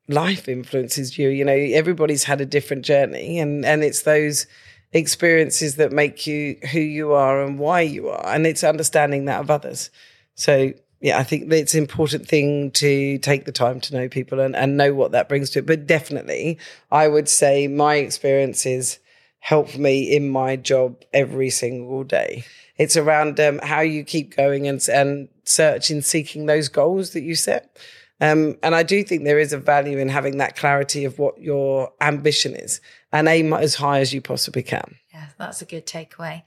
life 0.09 0.49
influences 0.49 1.19
you. 1.19 1.29
You 1.29 1.45
know, 1.45 1.53
everybody's 1.53 2.25
had 2.25 2.41
a 2.41 2.47
different 2.47 2.85
journey, 2.85 3.39
and 3.39 3.65
and 3.65 3.83
it's 3.83 4.03
those 4.03 4.47
experiences 4.93 5.77
that 5.77 5.93
make 5.93 6.27
you 6.27 6.57
who 6.73 6.81
you 6.81 7.13
are 7.13 7.43
and 7.43 7.59
why 7.59 7.81
you 7.83 8.09
are, 8.09 8.27
and 8.27 8.47
it's 8.47 8.65
understanding 8.65 9.27
that 9.27 9.41
of 9.41 9.51
others. 9.51 9.91
So 10.35 10.73
yeah, 11.01 11.19
I 11.19 11.25
think 11.25 11.53
it's 11.53 11.75
an 11.75 11.81
important 11.81 12.27
thing 12.27 12.71
to 12.73 13.19
take 13.19 13.45
the 13.45 13.53
time 13.53 13.81
to 13.81 13.95
know 13.95 14.09
people 14.09 14.41
and, 14.41 14.57
and 14.57 14.77
know 14.77 14.95
what 14.95 15.13
that 15.13 15.29
brings 15.29 15.51
to 15.51 15.59
it. 15.59 15.67
But 15.67 15.87
definitely, 15.87 16.59
I 16.91 17.09
would 17.09 17.29
say 17.29 17.69
my 17.69 17.97
experiences 17.97 18.99
help 19.41 19.77
me 19.77 20.15
in 20.15 20.29
my 20.29 20.57
job 20.57 21.03
every 21.13 21.51
single 21.51 22.05
day. 22.05 22.45
It's 22.77 22.97
around 22.97 23.41
um, 23.41 23.61
how 23.63 23.81
you 23.81 24.05
keep 24.05 24.37
going 24.37 24.67
and, 24.67 24.87
and 24.89 25.29
searching, 25.45 26.03
seeking 26.03 26.47
those 26.47 26.69
goals 26.69 27.11
that 27.11 27.23
you 27.23 27.35
set. 27.35 27.79
Um, 28.21 28.57
and 28.63 28.75
I 28.75 28.83
do 28.83 29.05
think 29.05 29.25
there 29.25 29.39
is 29.39 29.53
a 29.53 29.59
value 29.59 29.99
in 29.99 30.09
having 30.09 30.39
that 30.39 30.57
clarity 30.57 31.05
of 31.05 31.19
what 31.19 31.39
your 31.41 31.93
ambition 32.01 32.55
is 32.55 32.81
and 33.13 33.29
aim 33.29 33.53
as 33.53 33.75
high 33.75 34.01
as 34.01 34.13
you 34.13 34.21
possibly 34.21 34.63
can. 34.63 34.97
Yeah, 35.13 35.27
that's 35.39 35.63
a 35.63 35.67
good 35.67 35.87
takeaway. 35.87 36.43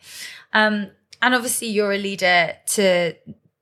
Um, 0.54 0.92
and 1.22 1.36
obviously, 1.36 1.68
you're 1.68 1.92
a 1.92 1.98
leader 1.98 2.56
to 2.68 3.14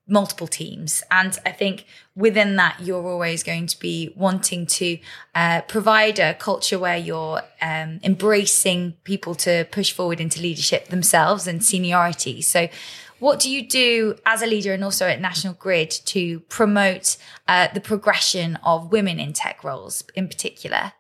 multiple 0.08 0.48
teams. 0.48 1.04
And 1.12 1.38
I 1.46 1.52
think 1.52 1.86
within 2.16 2.56
that, 2.56 2.80
you're 2.82 3.06
always 3.06 3.44
going 3.44 3.68
to 3.68 3.80
be 3.80 4.14
wanting 4.16 4.66
to 4.68 4.98
uh, 5.36 5.62
provide 5.62 6.20
a 6.20 6.34
culture 6.34 6.80
where 6.80 6.98
you're 6.98 7.42
um, 7.62 8.00
embracing 8.04 8.94
people 9.04 9.36
to 9.36 9.68
push 9.72 9.92
forward 9.92 10.20
into 10.20 10.42
leadership 10.42 10.88
themselves 10.88 11.48
and 11.48 11.64
seniority. 11.64 12.42
So, 12.42 12.70
what 13.20 13.40
do 13.40 13.50
you 13.50 13.68
do 13.68 14.16
as 14.28 14.44
a 14.44 14.46
leader 14.46 14.74
and 14.74 14.84
also 14.84 15.08
at 15.08 15.20
National 15.20 15.54
Grid 15.54 15.90
to 15.90 16.40
promote 16.42 17.18
uh, 17.48 17.68
the 17.74 17.82
progression 17.82 18.58
of 18.64 18.92
women 18.92 19.20
in 19.20 19.34
tech 19.34 19.64
roles 19.64 20.04
in 20.14 20.28
particular? 20.28 20.94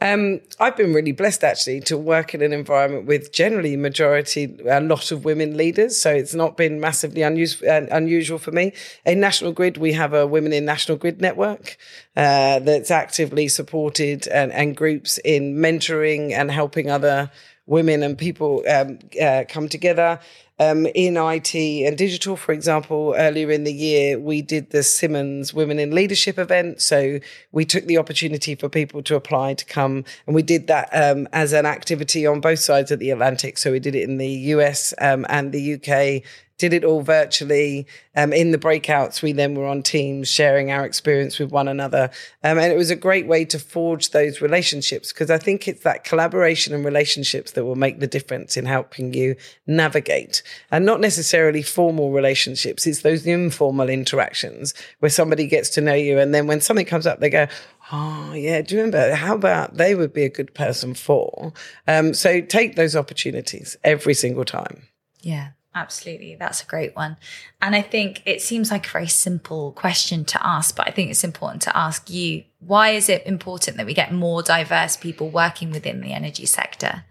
Um, 0.00 0.40
I've 0.60 0.76
been 0.76 0.92
really 0.92 1.12
blessed 1.12 1.44
actually 1.44 1.80
to 1.82 1.96
work 1.96 2.34
in 2.34 2.42
an 2.42 2.52
environment 2.52 3.06
with 3.06 3.32
generally 3.32 3.76
majority, 3.76 4.56
a 4.68 4.80
lot 4.80 5.10
of 5.12 5.24
women 5.24 5.56
leaders. 5.56 6.00
So 6.00 6.10
it's 6.10 6.34
not 6.34 6.56
been 6.56 6.80
massively 6.80 7.22
unus- 7.22 7.62
uh, 7.62 7.86
unusual 7.90 8.38
for 8.38 8.50
me. 8.50 8.72
In 9.06 9.20
National 9.20 9.52
Grid, 9.52 9.78
we 9.78 9.92
have 9.92 10.12
a 10.12 10.26
Women 10.26 10.52
in 10.52 10.64
National 10.64 10.98
Grid 10.98 11.20
network 11.20 11.78
uh, 12.16 12.58
that's 12.58 12.90
actively 12.90 13.48
supported 13.48 14.26
and, 14.28 14.52
and 14.52 14.76
groups 14.76 15.18
in 15.24 15.56
mentoring 15.56 16.32
and 16.32 16.50
helping 16.50 16.90
other 16.90 17.30
women 17.66 18.02
and 18.02 18.16
people 18.18 18.62
um, 18.68 18.98
uh, 19.20 19.44
come 19.48 19.68
together. 19.68 20.20
Um, 20.60 20.86
in 20.86 21.16
IT 21.16 21.52
and 21.56 21.98
digital, 21.98 22.36
for 22.36 22.52
example, 22.52 23.12
earlier 23.16 23.50
in 23.50 23.64
the 23.64 23.72
year, 23.72 24.20
we 24.20 24.40
did 24.40 24.70
the 24.70 24.84
Simmons 24.84 25.52
Women 25.52 25.80
in 25.80 25.90
Leadership 25.90 26.38
event. 26.38 26.80
So 26.80 27.18
we 27.50 27.64
took 27.64 27.86
the 27.86 27.98
opportunity 27.98 28.54
for 28.54 28.68
people 28.68 29.02
to 29.02 29.16
apply 29.16 29.54
to 29.54 29.64
come, 29.64 30.04
and 30.26 30.34
we 30.36 30.42
did 30.42 30.68
that 30.68 30.90
um, 30.92 31.26
as 31.32 31.52
an 31.52 31.66
activity 31.66 32.24
on 32.24 32.40
both 32.40 32.60
sides 32.60 32.92
of 32.92 33.00
the 33.00 33.10
Atlantic. 33.10 33.58
So 33.58 33.72
we 33.72 33.80
did 33.80 33.96
it 33.96 34.08
in 34.08 34.18
the 34.18 34.28
US 34.28 34.94
um, 35.00 35.26
and 35.28 35.50
the 35.50 35.74
UK 35.74 36.22
did 36.58 36.72
it 36.72 36.84
all 36.84 37.02
virtually. 37.02 37.86
Um, 38.16 38.32
in 38.32 38.52
the 38.52 38.58
breakouts, 38.58 39.22
we 39.22 39.32
then 39.32 39.54
were 39.54 39.66
on 39.66 39.82
teams 39.82 40.28
sharing 40.28 40.70
our 40.70 40.84
experience 40.86 41.38
with 41.38 41.50
one 41.50 41.66
another. 41.66 42.10
Um, 42.44 42.58
and 42.58 42.72
it 42.72 42.76
was 42.76 42.90
a 42.90 42.96
great 42.96 43.26
way 43.26 43.44
to 43.46 43.58
forge 43.58 44.10
those 44.10 44.40
relationships 44.40 45.12
because 45.12 45.30
I 45.30 45.38
think 45.38 45.66
it's 45.66 45.82
that 45.82 46.04
collaboration 46.04 46.72
and 46.72 46.84
relationships 46.84 47.52
that 47.52 47.64
will 47.64 47.74
make 47.74 47.98
the 47.98 48.06
difference 48.06 48.56
in 48.56 48.66
helping 48.66 49.14
you 49.14 49.34
navigate 49.66 50.42
and 50.70 50.86
not 50.86 51.00
necessarily 51.00 51.62
formal 51.62 52.12
relationships. 52.12 52.86
It's 52.86 53.02
those 53.02 53.26
informal 53.26 53.88
interactions 53.88 54.74
where 55.00 55.10
somebody 55.10 55.48
gets 55.48 55.70
to 55.70 55.80
know 55.80 55.94
you. 55.94 56.20
And 56.20 56.32
then 56.32 56.46
when 56.46 56.60
something 56.60 56.86
comes 56.86 57.06
up, 57.06 57.18
they 57.18 57.30
go, 57.30 57.48
Oh, 57.92 58.32
yeah. 58.32 58.62
Do 58.62 58.74
you 58.74 58.80
remember? 58.80 59.14
How 59.14 59.34
about 59.34 59.76
they 59.76 59.94
would 59.94 60.12
be 60.12 60.24
a 60.24 60.30
good 60.30 60.54
person 60.54 60.94
for? 60.94 61.52
Um, 61.86 62.14
so 62.14 62.40
take 62.40 62.76
those 62.76 62.96
opportunities 62.96 63.76
every 63.84 64.14
single 64.14 64.44
time. 64.44 64.88
Yeah. 65.20 65.50
Absolutely. 65.74 66.36
That's 66.36 66.62
a 66.62 66.66
great 66.66 66.94
one. 66.94 67.16
And 67.60 67.74
I 67.74 67.82
think 67.82 68.22
it 68.26 68.40
seems 68.40 68.70
like 68.70 68.86
a 68.86 68.90
very 68.90 69.08
simple 69.08 69.72
question 69.72 70.24
to 70.26 70.46
ask, 70.46 70.76
but 70.76 70.86
I 70.86 70.92
think 70.92 71.10
it's 71.10 71.24
important 71.24 71.62
to 71.62 71.76
ask 71.76 72.08
you 72.08 72.44
why 72.60 72.90
is 72.90 73.08
it 73.08 73.26
important 73.26 73.76
that 73.76 73.86
we 73.86 73.92
get 73.92 74.12
more 74.12 74.42
diverse 74.42 74.96
people 74.96 75.28
working 75.28 75.70
within 75.70 76.00
the 76.00 76.12
energy 76.12 76.46
sector? 76.46 77.04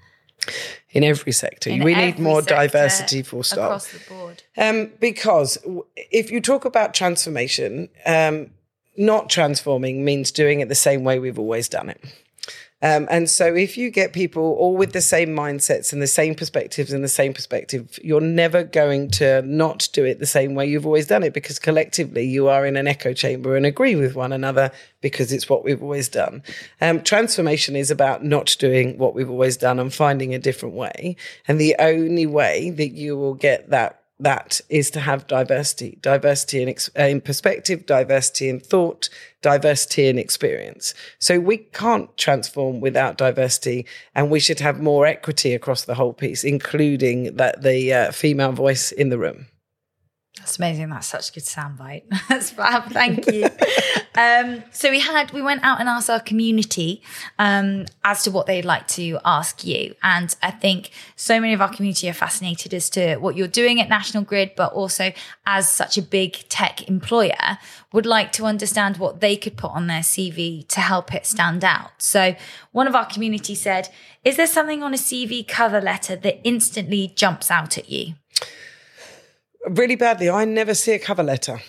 In 0.92 1.04
every 1.04 1.32
sector. 1.32 1.70
In 1.70 1.84
we 1.84 1.94
every 1.94 2.06
need 2.06 2.20
more 2.20 2.42
diversity 2.42 3.22
for 3.22 3.44
stop. 3.44 3.66
Across 3.66 3.92
the 3.92 4.00
board. 4.10 4.44
Um, 4.58 4.92
because 5.00 5.58
if 5.96 6.32
you 6.32 6.42
talk 6.42 6.66
about 6.66 6.94
transformation, 6.94 7.90
um, 8.06 8.52
not 8.98 9.30
transforming 9.30 10.06
means 10.06 10.32
doing 10.32 10.60
it 10.60 10.70
the 10.70 10.76
same 10.76 11.04
way 11.04 11.20
we've 11.20 11.40
always 11.40 11.68
done 11.68 11.90
it. 11.90 12.02
Um, 12.84 13.08
and 13.10 13.30
so, 13.30 13.56
if 13.56 13.78
you 13.78 13.90
get 13.90 14.12
people 14.12 14.44
all 14.60 14.76
with 14.76 14.92
the 14.92 15.00
same 15.00 15.30
mindsets 15.30 15.94
and 15.94 16.02
the 16.02 16.08
same 16.08 16.36
perspectives 16.36 16.92
and 16.92 17.02
the 17.02 17.08
same 17.08 17.34
perspective, 17.34 17.98
you're 18.04 18.20
never 18.20 18.66
going 18.66 19.10
to 19.12 19.42
not 19.44 19.88
do 19.94 20.04
it 20.04 20.20
the 20.20 20.26
same 20.26 20.54
way 20.54 20.66
you've 20.66 20.86
always 20.86 21.08
done 21.08 21.24
it 21.24 21.34
because 21.34 21.60
collectively 21.60 22.26
you 22.26 22.50
are 22.50 22.66
in 22.66 22.76
an 22.76 22.86
echo 22.86 23.14
chamber 23.14 23.56
and 23.56 23.66
agree 23.66 23.96
with 23.96 24.16
one 24.16 24.34
another 24.34 24.70
because 25.00 25.32
it's 25.32 25.48
what 25.48 25.64
we've 25.64 25.82
always 25.82 26.10
done. 26.10 26.44
Um, 26.82 27.02
transformation 27.02 27.78
is 27.78 27.90
about 27.90 28.26
not 28.26 28.54
doing 28.60 28.98
what 28.98 29.16
we've 29.16 29.30
always 29.30 29.56
done 29.56 29.80
and 29.80 29.94
finding 29.94 30.34
a 30.34 30.40
different 30.40 30.76
way. 30.76 31.16
And 31.48 31.62
the 31.62 31.78
only 31.80 32.26
way 32.26 32.70
that 32.72 32.90
you 32.90 33.16
will 33.16 33.34
get 33.34 33.70
that 33.70 34.03
that 34.24 34.62
is 34.70 34.90
to 34.92 35.00
have 35.00 35.28
diversity, 35.28 35.98
diversity 36.02 36.64
in, 36.64 36.76
uh, 36.98 37.04
in 37.04 37.22
perspective, 37.22 37.86
diversity 37.86 38.50
in 38.50 38.60
thought, 38.60 39.10
diversity 39.42 40.08
in 40.08 40.18
experience. 40.18 40.94
So 41.20 41.40
we 41.40 41.58
can't 41.58 42.16
transform 42.18 42.80
without 42.80 43.18
diversity, 43.18 43.86
and 44.16 44.32
we 44.32 44.40
should 44.40 44.60
have 44.62 44.82
more 44.82 45.06
equity 45.06 45.54
across 45.54 45.86
the 45.86 45.96
whole 45.96 46.14
piece, 46.14 46.44
including 46.44 47.36
that 47.36 47.62
the 47.62 47.94
uh, 47.94 48.12
female 48.12 48.54
voice 48.54 48.92
in 48.92 49.10
the 49.10 49.18
room. 49.18 49.48
That's 50.40 50.58
amazing. 50.58 50.90
That's 50.90 51.06
such 51.06 51.30
a 51.30 51.34
good 51.34 51.44
soundbite. 51.44 52.04
That's 52.28 52.50
fab. 52.50 52.92
Thank 52.92 53.32
you. 53.32 53.48
um, 54.16 54.64
so 54.72 54.90
we 54.90 55.00
had 55.00 55.32
we 55.32 55.44
went 55.44 55.64
out 55.64 55.80
and 55.80 55.88
asked 55.88 56.10
our 56.10 56.20
community 56.20 57.04
um, 57.38 57.86
as 58.04 58.24
to 58.24 58.32
what 58.32 58.48
they'd 58.48 58.66
like 58.66 58.88
to 58.90 59.20
ask 59.24 59.64
you, 59.64 59.94
and 60.02 60.36
I 60.42 60.50
think 60.50 60.90
so 61.16 61.40
many 61.40 61.54
of 61.54 61.62
our 61.62 61.72
community 61.72 62.10
are 62.10 62.14
fascinated 62.14 62.74
as 62.74 62.90
to 62.92 63.18
what 63.18 63.36
you're 63.36 63.48
doing 63.48 63.80
at 63.80 63.90
National 63.90 64.24
Grid, 64.24 64.54
but 64.58 64.74
also 64.74 65.14
as 65.46 65.72
such 65.72 66.00
a 66.00 66.02
big 66.02 66.50
tech 66.50 66.88
employer, 66.90 67.60
would 67.92 68.08
like 68.08 68.32
to 68.34 68.46
understand 68.46 68.98
what 68.98 69.22
they 69.22 69.38
could 69.38 69.56
put 69.56 69.72
on 69.72 69.86
their 69.86 70.02
CV 70.02 70.68
to 70.70 70.80
help 70.80 71.14
it 71.14 71.28
stand 71.28 71.64
out. 71.64 71.92
So 72.00 72.36
one 72.72 72.88
of 72.88 72.96
our 72.96 73.06
community 73.06 73.54
said, 73.54 73.90
"Is 74.26 74.38
there 74.38 74.48
something 74.48 74.82
on 74.82 74.96
a 74.96 74.98
CV 74.98 75.48
cover 75.48 75.80
letter 75.80 76.16
that 76.16 76.42
instantly 76.44 77.14
jumps 77.16 77.52
out 77.52 77.78
at 77.78 77.88
you?" 77.88 78.16
Really 79.70 79.96
badly. 79.96 80.30
I 80.30 80.46
never 80.46 80.74
see 80.74 80.92
a 80.92 81.00
cover 81.00 81.24
letter. 81.24 81.60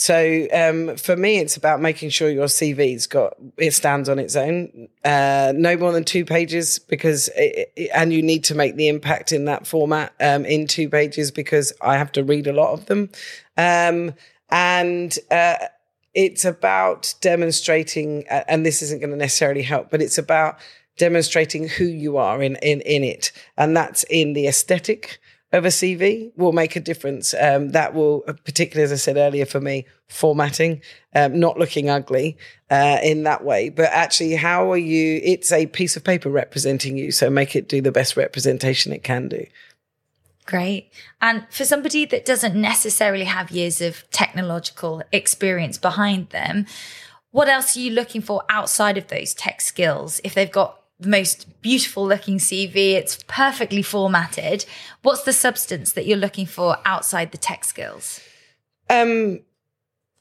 So 0.00 0.46
um, 0.54 0.96
for 0.96 1.14
me, 1.14 1.38
it's 1.38 1.58
about 1.58 1.82
making 1.82 2.08
sure 2.08 2.30
your 2.30 2.46
CV's 2.46 3.06
got 3.06 3.34
it 3.58 3.74
stands 3.74 4.08
on 4.08 4.18
its 4.18 4.34
own, 4.34 4.88
uh, 5.04 5.52
no 5.54 5.76
more 5.76 5.92
than 5.92 6.04
two 6.04 6.24
pages 6.24 6.78
because, 6.78 7.28
it, 7.36 7.90
and 7.94 8.10
you 8.10 8.22
need 8.22 8.44
to 8.44 8.54
make 8.54 8.76
the 8.76 8.88
impact 8.88 9.30
in 9.30 9.44
that 9.44 9.66
format 9.66 10.14
um, 10.18 10.46
in 10.46 10.66
two 10.66 10.88
pages 10.88 11.30
because 11.30 11.74
I 11.82 11.98
have 11.98 12.12
to 12.12 12.24
read 12.24 12.46
a 12.46 12.54
lot 12.54 12.72
of 12.72 12.86
them, 12.86 13.10
um, 13.58 14.14
and 14.48 15.18
uh, 15.30 15.56
it's 16.14 16.46
about 16.46 17.12
demonstrating, 17.20 18.24
uh, 18.30 18.44
and 18.48 18.64
this 18.64 18.80
isn't 18.80 19.00
going 19.00 19.10
to 19.10 19.16
necessarily 19.16 19.62
help, 19.62 19.90
but 19.90 20.00
it's 20.00 20.16
about 20.16 20.58
demonstrating 20.96 21.68
who 21.68 21.84
you 21.84 22.16
are 22.16 22.42
in 22.42 22.56
in 22.62 22.80
in 22.82 23.04
it, 23.04 23.32
and 23.58 23.76
that's 23.76 24.04
in 24.04 24.32
the 24.32 24.46
aesthetic 24.46 25.20
of 25.52 25.64
a 25.64 25.68
CV 25.68 26.30
will 26.36 26.52
make 26.52 26.76
a 26.76 26.80
difference. 26.80 27.34
Um, 27.34 27.70
that 27.70 27.94
will, 27.94 28.20
particularly 28.44 28.84
as 28.84 28.92
I 28.92 28.96
said 28.96 29.16
earlier, 29.16 29.46
for 29.46 29.60
me, 29.60 29.86
formatting, 30.08 30.80
um, 31.14 31.38
not 31.38 31.58
looking 31.58 31.90
ugly 31.90 32.36
uh, 32.70 32.98
in 33.02 33.24
that 33.24 33.44
way, 33.44 33.68
but 33.68 33.90
actually, 33.90 34.36
how 34.36 34.70
are 34.70 34.76
you? 34.78 35.20
It's 35.24 35.50
a 35.50 35.66
piece 35.66 35.96
of 35.96 36.04
paper 36.04 36.30
representing 36.30 36.96
you, 36.96 37.10
so 37.10 37.30
make 37.30 37.56
it 37.56 37.68
do 37.68 37.80
the 37.80 37.92
best 37.92 38.16
representation 38.16 38.92
it 38.92 39.02
can 39.02 39.28
do. 39.28 39.44
Great. 40.46 40.90
And 41.20 41.46
for 41.50 41.64
somebody 41.64 42.04
that 42.06 42.24
doesn't 42.24 42.60
necessarily 42.60 43.24
have 43.24 43.50
years 43.50 43.80
of 43.80 44.08
technological 44.10 45.02
experience 45.12 45.78
behind 45.78 46.30
them, 46.30 46.66
what 47.30 47.48
else 47.48 47.76
are 47.76 47.80
you 47.80 47.92
looking 47.92 48.20
for 48.20 48.42
outside 48.48 48.98
of 48.98 49.08
those 49.08 49.34
tech 49.34 49.60
skills? 49.60 50.20
If 50.24 50.34
they've 50.34 50.50
got 50.50 50.79
the 51.00 51.08
most 51.08 51.46
beautiful 51.62 52.06
looking 52.06 52.38
CV. 52.38 52.92
It's 52.92 53.22
perfectly 53.26 53.82
formatted. 53.82 54.64
What's 55.02 55.22
the 55.22 55.32
substance 55.32 55.92
that 55.92 56.06
you're 56.06 56.18
looking 56.18 56.46
for 56.46 56.76
outside 56.84 57.32
the 57.32 57.38
tech 57.38 57.64
skills? 57.64 58.20
Um, 58.88 59.40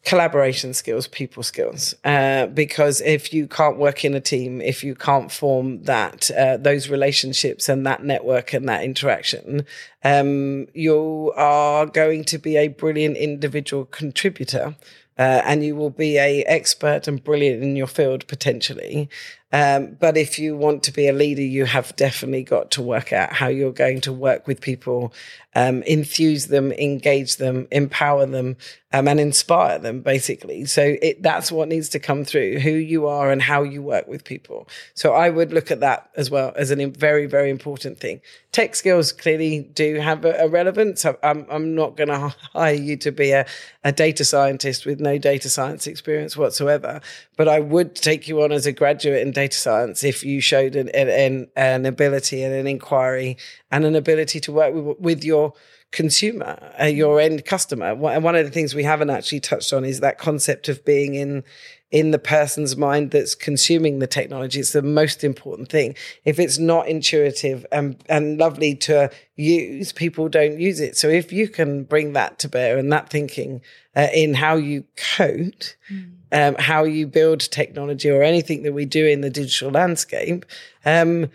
collaboration 0.05 0.73
skills, 0.73 1.07
people 1.07 1.43
skills. 1.43 1.93
Uh, 2.03 2.47
because 2.47 3.01
if 3.01 3.33
you 3.33 3.47
can't 3.47 3.77
work 3.77 4.05
in 4.05 4.13
a 4.13 4.21
team, 4.21 4.61
if 4.61 4.83
you 4.83 4.95
can't 4.95 5.31
form 5.31 5.83
that 5.83 6.31
uh, 6.31 6.57
those 6.57 6.89
relationships 6.89 7.67
and 7.67 7.85
that 7.85 8.03
network 8.03 8.53
and 8.53 8.67
that 8.69 8.83
interaction, 8.83 9.65
um, 10.03 10.67
you 10.73 11.33
are 11.35 11.85
going 11.85 12.23
to 12.25 12.37
be 12.37 12.55
a 12.55 12.69
brilliant 12.69 13.17
individual 13.17 13.85
contributor. 13.85 14.75
Uh, 15.17 15.41
and 15.43 15.65
you 15.65 15.75
will 15.75 15.89
be 15.89 16.17
a 16.17 16.43
expert 16.43 17.05
and 17.05 17.21
brilliant 17.25 17.61
in 17.61 17.75
your 17.75 17.87
field 17.87 18.25
potentially. 18.27 19.09
Um, 19.51 19.97
but 19.99 20.15
if 20.15 20.37
you 20.37 20.55
want 20.55 20.83
to 20.83 20.91
be 20.91 21.07
a 21.07 21.13
leader, 21.13 21.41
you 21.41 21.65
have 21.65 21.95
definitely 21.95 22.43
got 22.43 22.71
to 22.71 22.81
work 22.81 23.11
out 23.11 23.33
how 23.33 23.47
you're 23.47 23.71
going 23.71 24.01
to 24.01 24.13
work 24.13 24.45
with 24.47 24.61
people, 24.61 25.13
um, 25.55 25.81
enthuse 25.83 26.47
them, 26.47 26.71
engage 26.73 27.37
them, 27.37 27.67
empower 27.71 28.25
them, 28.27 28.57
um, 28.91 29.07
and 29.07 29.19
inspire 29.19 29.79
them, 29.79 30.01
basically. 30.01 30.65
So 30.65 30.97
it, 31.01 31.21
that's 31.21 31.51
what 31.51 31.67
needs 31.67 31.89
to 31.89 31.99
come 31.99 32.25
through 32.25 32.59
who 32.59 32.71
you 32.71 33.07
are 33.07 33.31
and 33.31 33.41
how 33.41 33.63
you 33.63 33.81
work 33.81 34.07
with 34.07 34.23
people. 34.23 34.67
So 34.93 35.13
I 35.13 35.29
would 35.29 35.53
look 35.53 35.71
at 35.71 35.79
that 35.79 36.09
as 36.15 36.31
well 36.31 36.53
as 36.55 36.71
a 36.71 36.85
very, 36.85 37.25
very 37.25 37.49
important 37.49 37.99
thing. 37.99 38.21
Tech 38.51 38.75
skills 38.75 39.11
clearly 39.11 39.61
do 39.73 39.95
have 39.95 40.25
a, 40.25 40.33
a 40.39 40.47
relevance. 40.47 41.05
I'm, 41.05 41.45
I'm 41.49 41.75
not 41.75 41.97
going 41.97 42.09
to 42.09 42.33
hire 42.53 42.73
you 42.73 42.97
to 42.97 43.11
be 43.11 43.31
a, 43.31 43.45
a 43.83 43.91
data 43.91 44.25
scientist 44.25 44.85
with 44.87 44.99
no 44.99 45.19
data 45.19 45.49
science 45.49 45.85
experience 45.85 46.35
whatsoever, 46.35 47.01
but 47.37 47.47
I 47.47 47.59
would 47.59 47.95
take 47.95 48.27
you 48.27 48.41
on 48.41 48.51
as 48.51 48.65
a 48.65 48.71
graduate 48.71 49.21
in 49.21 49.31
data 49.39 49.57
science 49.57 50.03
if 50.03 50.23
you 50.23 50.41
showed 50.41 50.75
an, 50.75 50.89
an, 50.89 51.47
an 51.55 51.85
ability 51.85 52.43
and 52.43 52.53
an 52.53 52.67
inquiry 52.67 53.37
and 53.71 53.85
an 53.85 53.95
ability 53.95 54.39
to 54.41 54.51
work 54.51 54.73
with, 54.73 54.99
with 54.99 55.23
your 55.23 55.53
consumer, 55.91 56.59
uh, 56.79 56.85
your 56.85 57.19
end 57.19 57.45
customer. 57.45 57.87
And 57.87 58.23
one 58.23 58.35
of 58.35 58.45
the 58.45 58.51
things 58.51 58.75
we 58.75 58.83
haven't 58.83 59.09
actually 59.09 59.39
touched 59.39 59.71
on 59.73 59.85
is 59.85 60.01
that 60.01 60.17
concept 60.17 60.69
of 60.69 60.83
being 60.85 61.15
in 61.15 61.43
in 61.91 62.11
the 62.11 62.19
person's 62.19 62.77
mind 62.77 63.11
that's 63.11 63.33
consuming 63.33 63.99
the 63.99 64.07
technology. 64.07 64.59
It's 64.59 64.73
the 64.73 64.81
most 64.81 65.23
important 65.23 65.69
thing. 65.69 65.95
If 66.23 66.39
it's 66.39 66.59
not 66.59 66.87
intuitive 66.87 67.65
and, 67.71 67.97
and 68.07 68.37
lovely 68.37 68.75
to 68.75 69.09
use, 69.35 69.91
people 69.91 70.29
don't 70.29 70.59
use 70.59 70.79
it. 70.79 70.97
So 70.97 71.07
if 71.07 71.33
you 71.33 71.47
can 71.47 71.83
bring 71.83 72.13
that 72.13 72.37
to 72.39 72.47
bear 72.47 72.77
and 72.77 72.91
that 72.91 73.09
thinking 73.09 73.61
uh, 73.95 74.07
in 74.13 74.35
how 74.35 74.55
you 74.55 74.85
code, 74.95 75.73
mm 75.91 76.15
um, 76.31 76.55
how 76.59 76.83
you 76.83 77.07
build 77.07 77.39
technology 77.39 78.09
or 78.09 78.21
anything 78.23 78.63
that 78.63 78.73
we 78.73 78.85
do 78.85 79.05
in 79.05 79.21
the 79.21 79.29
digital 79.29 79.71
landscape, 79.71 80.45
um, 80.85 81.29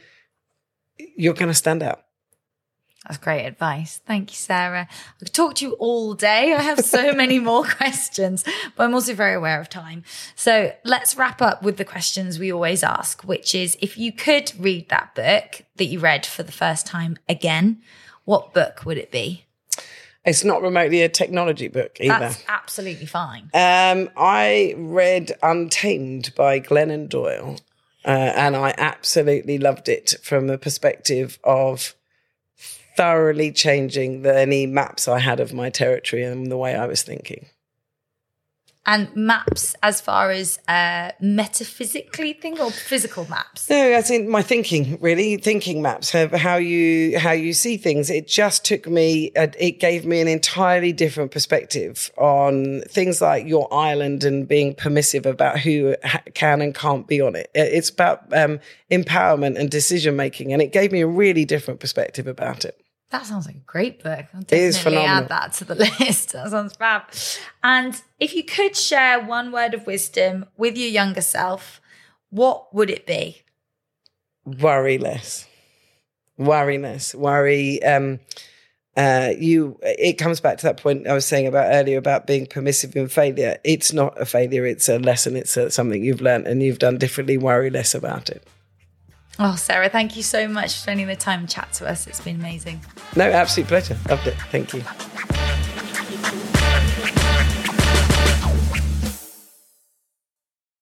you're 1.16 1.34
going 1.34 1.48
to 1.48 1.54
stand 1.54 1.82
out. 1.82 2.03
That's 3.06 3.18
great 3.18 3.44
advice. 3.44 4.00
Thank 4.06 4.30
you, 4.30 4.36
Sarah. 4.36 4.88
I 4.90 5.24
could 5.24 5.34
talk 5.34 5.56
to 5.56 5.66
you 5.66 5.72
all 5.74 6.14
day. 6.14 6.54
I 6.54 6.62
have 6.62 6.80
so 6.80 7.12
many 7.16 7.38
more 7.38 7.64
questions, 7.64 8.44
but 8.76 8.84
I'm 8.84 8.94
also 8.94 9.14
very 9.14 9.34
aware 9.34 9.60
of 9.60 9.68
time. 9.68 10.04
So 10.34 10.72
let's 10.84 11.16
wrap 11.16 11.42
up 11.42 11.62
with 11.62 11.76
the 11.76 11.84
questions 11.84 12.38
we 12.38 12.50
always 12.50 12.82
ask, 12.82 13.22
which 13.22 13.54
is 13.54 13.76
if 13.82 13.98
you 13.98 14.10
could 14.10 14.52
read 14.58 14.88
that 14.88 15.14
book 15.14 15.66
that 15.76 15.84
you 15.84 15.98
read 15.98 16.24
for 16.24 16.42
the 16.42 16.52
first 16.52 16.86
time 16.86 17.18
again, 17.28 17.82
what 18.24 18.54
book 18.54 18.86
would 18.86 18.96
it 18.96 19.10
be? 19.10 19.44
It's 20.24 20.42
not 20.42 20.62
remotely 20.62 21.02
a 21.02 21.08
technology 21.10 21.68
book 21.68 21.98
either. 22.00 22.18
That's 22.18 22.42
absolutely 22.48 23.04
fine. 23.04 23.50
Um, 23.52 24.08
I 24.16 24.74
read 24.78 25.32
Untamed 25.42 26.34
by 26.34 26.60
Glennon 26.60 27.10
Doyle, 27.10 27.58
uh, 28.06 28.08
and 28.08 28.56
I 28.56 28.74
absolutely 28.78 29.58
loved 29.58 29.90
it 29.90 30.14
from 30.22 30.46
the 30.46 30.56
perspective 30.56 31.38
of 31.44 31.94
thoroughly 32.96 33.52
changing 33.52 34.22
the, 34.22 34.36
any 34.36 34.66
maps 34.66 35.08
I 35.08 35.18
had 35.18 35.40
of 35.40 35.52
my 35.52 35.70
territory 35.70 36.22
and 36.22 36.50
the 36.50 36.56
way 36.56 36.74
I 36.74 36.86
was 36.86 37.02
thinking. 37.02 37.46
And 38.86 39.14
maps 39.16 39.74
as 39.82 40.02
far 40.02 40.30
as 40.30 40.58
uh, 40.68 41.12
metaphysically 41.18 42.34
think 42.34 42.60
or 42.60 42.70
physical 42.70 43.26
maps? 43.30 43.70
No 43.70 43.96
i 43.96 44.02
think 44.02 44.28
my 44.28 44.42
thinking 44.42 44.98
really. 45.00 45.38
Thinking 45.38 45.80
maps 45.80 46.10
how 46.12 46.56
you 46.56 47.18
how 47.18 47.32
you 47.32 47.54
see 47.54 47.78
things. 47.78 48.10
It 48.10 48.28
just 48.28 48.64
took 48.64 48.86
me 48.86 49.32
it 49.34 49.80
gave 49.80 50.04
me 50.04 50.20
an 50.20 50.28
entirely 50.28 50.92
different 50.92 51.30
perspective 51.30 52.10
on 52.18 52.82
things 52.82 53.22
like 53.22 53.46
your 53.46 53.72
island 53.72 54.22
and 54.22 54.46
being 54.46 54.74
permissive 54.74 55.24
about 55.24 55.60
who 55.60 55.96
can 56.34 56.60
and 56.60 56.74
can't 56.74 57.06
be 57.06 57.22
on 57.22 57.36
it. 57.36 57.50
It's 57.54 57.88
about 57.88 58.30
um, 58.36 58.60
empowerment 58.90 59.58
and 59.58 59.70
decision 59.70 60.14
making 60.14 60.52
and 60.52 60.60
it 60.60 60.72
gave 60.72 60.92
me 60.92 61.00
a 61.00 61.06
really 61.06 61.46
different 61.46 61.80
perspective 61.80 62.26
about 62.26 62.66
it 62.66 62.83
that 63.14 63.26
sounds 63.26 63.46
like 63.46 63.54
a 63.54 63.60
great 63.60 64.02
book. 64.02 64.26
I'll 64.34 64.42
definitely 64.42 64.98
add 64.98 65.28
that 65.28 65.52
to 65.54 65.64
the 65.64 65.74
list. 66.00 66.32
That 66.32 66.50
sounds 66.50 66.74
fab. 66.74 67.02
And 67.62 68.00
if 68.18 68.34
you 68.34 68.42
could 68.42 68.76
share 68.76 69.20
one 69.20 69.52
word 69.52 69.72
of 69.72 69.86
wisdom 69.86 70.46
with 70.56 70.76
your 70.76 70.88
younger 70.88 71.20
self, 71.20 71.80
what 72.30 72.74
would 72.74 72.90
it 72.90 73.06
be? 73.06 73.42
Worry 74.44 74.98
less. 74.98 75.46
Worry 76.36 76.78
less. 76.78 77.14
Worry. 77.14 77.80
Um, 77.84 78.18
uh, 78.96 79.30
you. 79.38 79.78
It 79.82 80.14
comes 80.14 80.40
back 80.40 80.58
to 80.58 80.66
that 80.66 80.78
point 80.78 81.06
I 81.06 81.14
was 81.14 81.24
saying 81.24 81.46
about 81.46 81.72
earlier 81.72 81.98
about 81.98 82.26
being 82.26 82.46
permissive 82.46 82.96
in 82.96 83.06
failure. 83.06 83.58
It's 83.62 83.92
not 83.92 84.20
a 84.20 84.26
failure. 84.26 84.66
It's 84.66 84.88
a 84.88 84.98
lesson. 84.98 85.36
It's 85.36 85.56
a, 85.56 85.70
something 85.70 86.02
you've 86.02 86.20
learned 86.20 86.48
and 86.48 86.64
you've 86.64 86.80
done 86.80 86.98
differently. 86.98 87.38
Worry 87.38 87.70
less 87.70 87.94
about 87.94 88.28
it. 88.28 88.44
Oh, 89.38 89.56
Sarah, 89.56 89.88
thank 89.88 90.16
you 90.16 90.22
so 90.22 90.46
much 90.46 90.72
for 90.72 90.78
spending 90.78 91.06
the 91.06 91.16
time 91.16 91.46
to 91.46 91.54
chat 91.54 91.72
to 91.74 91.88
us. 91.88 92.06
It's 92.06 92.20
been 92.20 92.36
amazing. 92.36 92.80
No, 93.16 93.24
absolute 93.24 93.66
pleasure. 93.68 93.96
Loved 94.08 94.26
it. 94.28 94.36
Thank 94.50 94.74
you. 94.74 94.82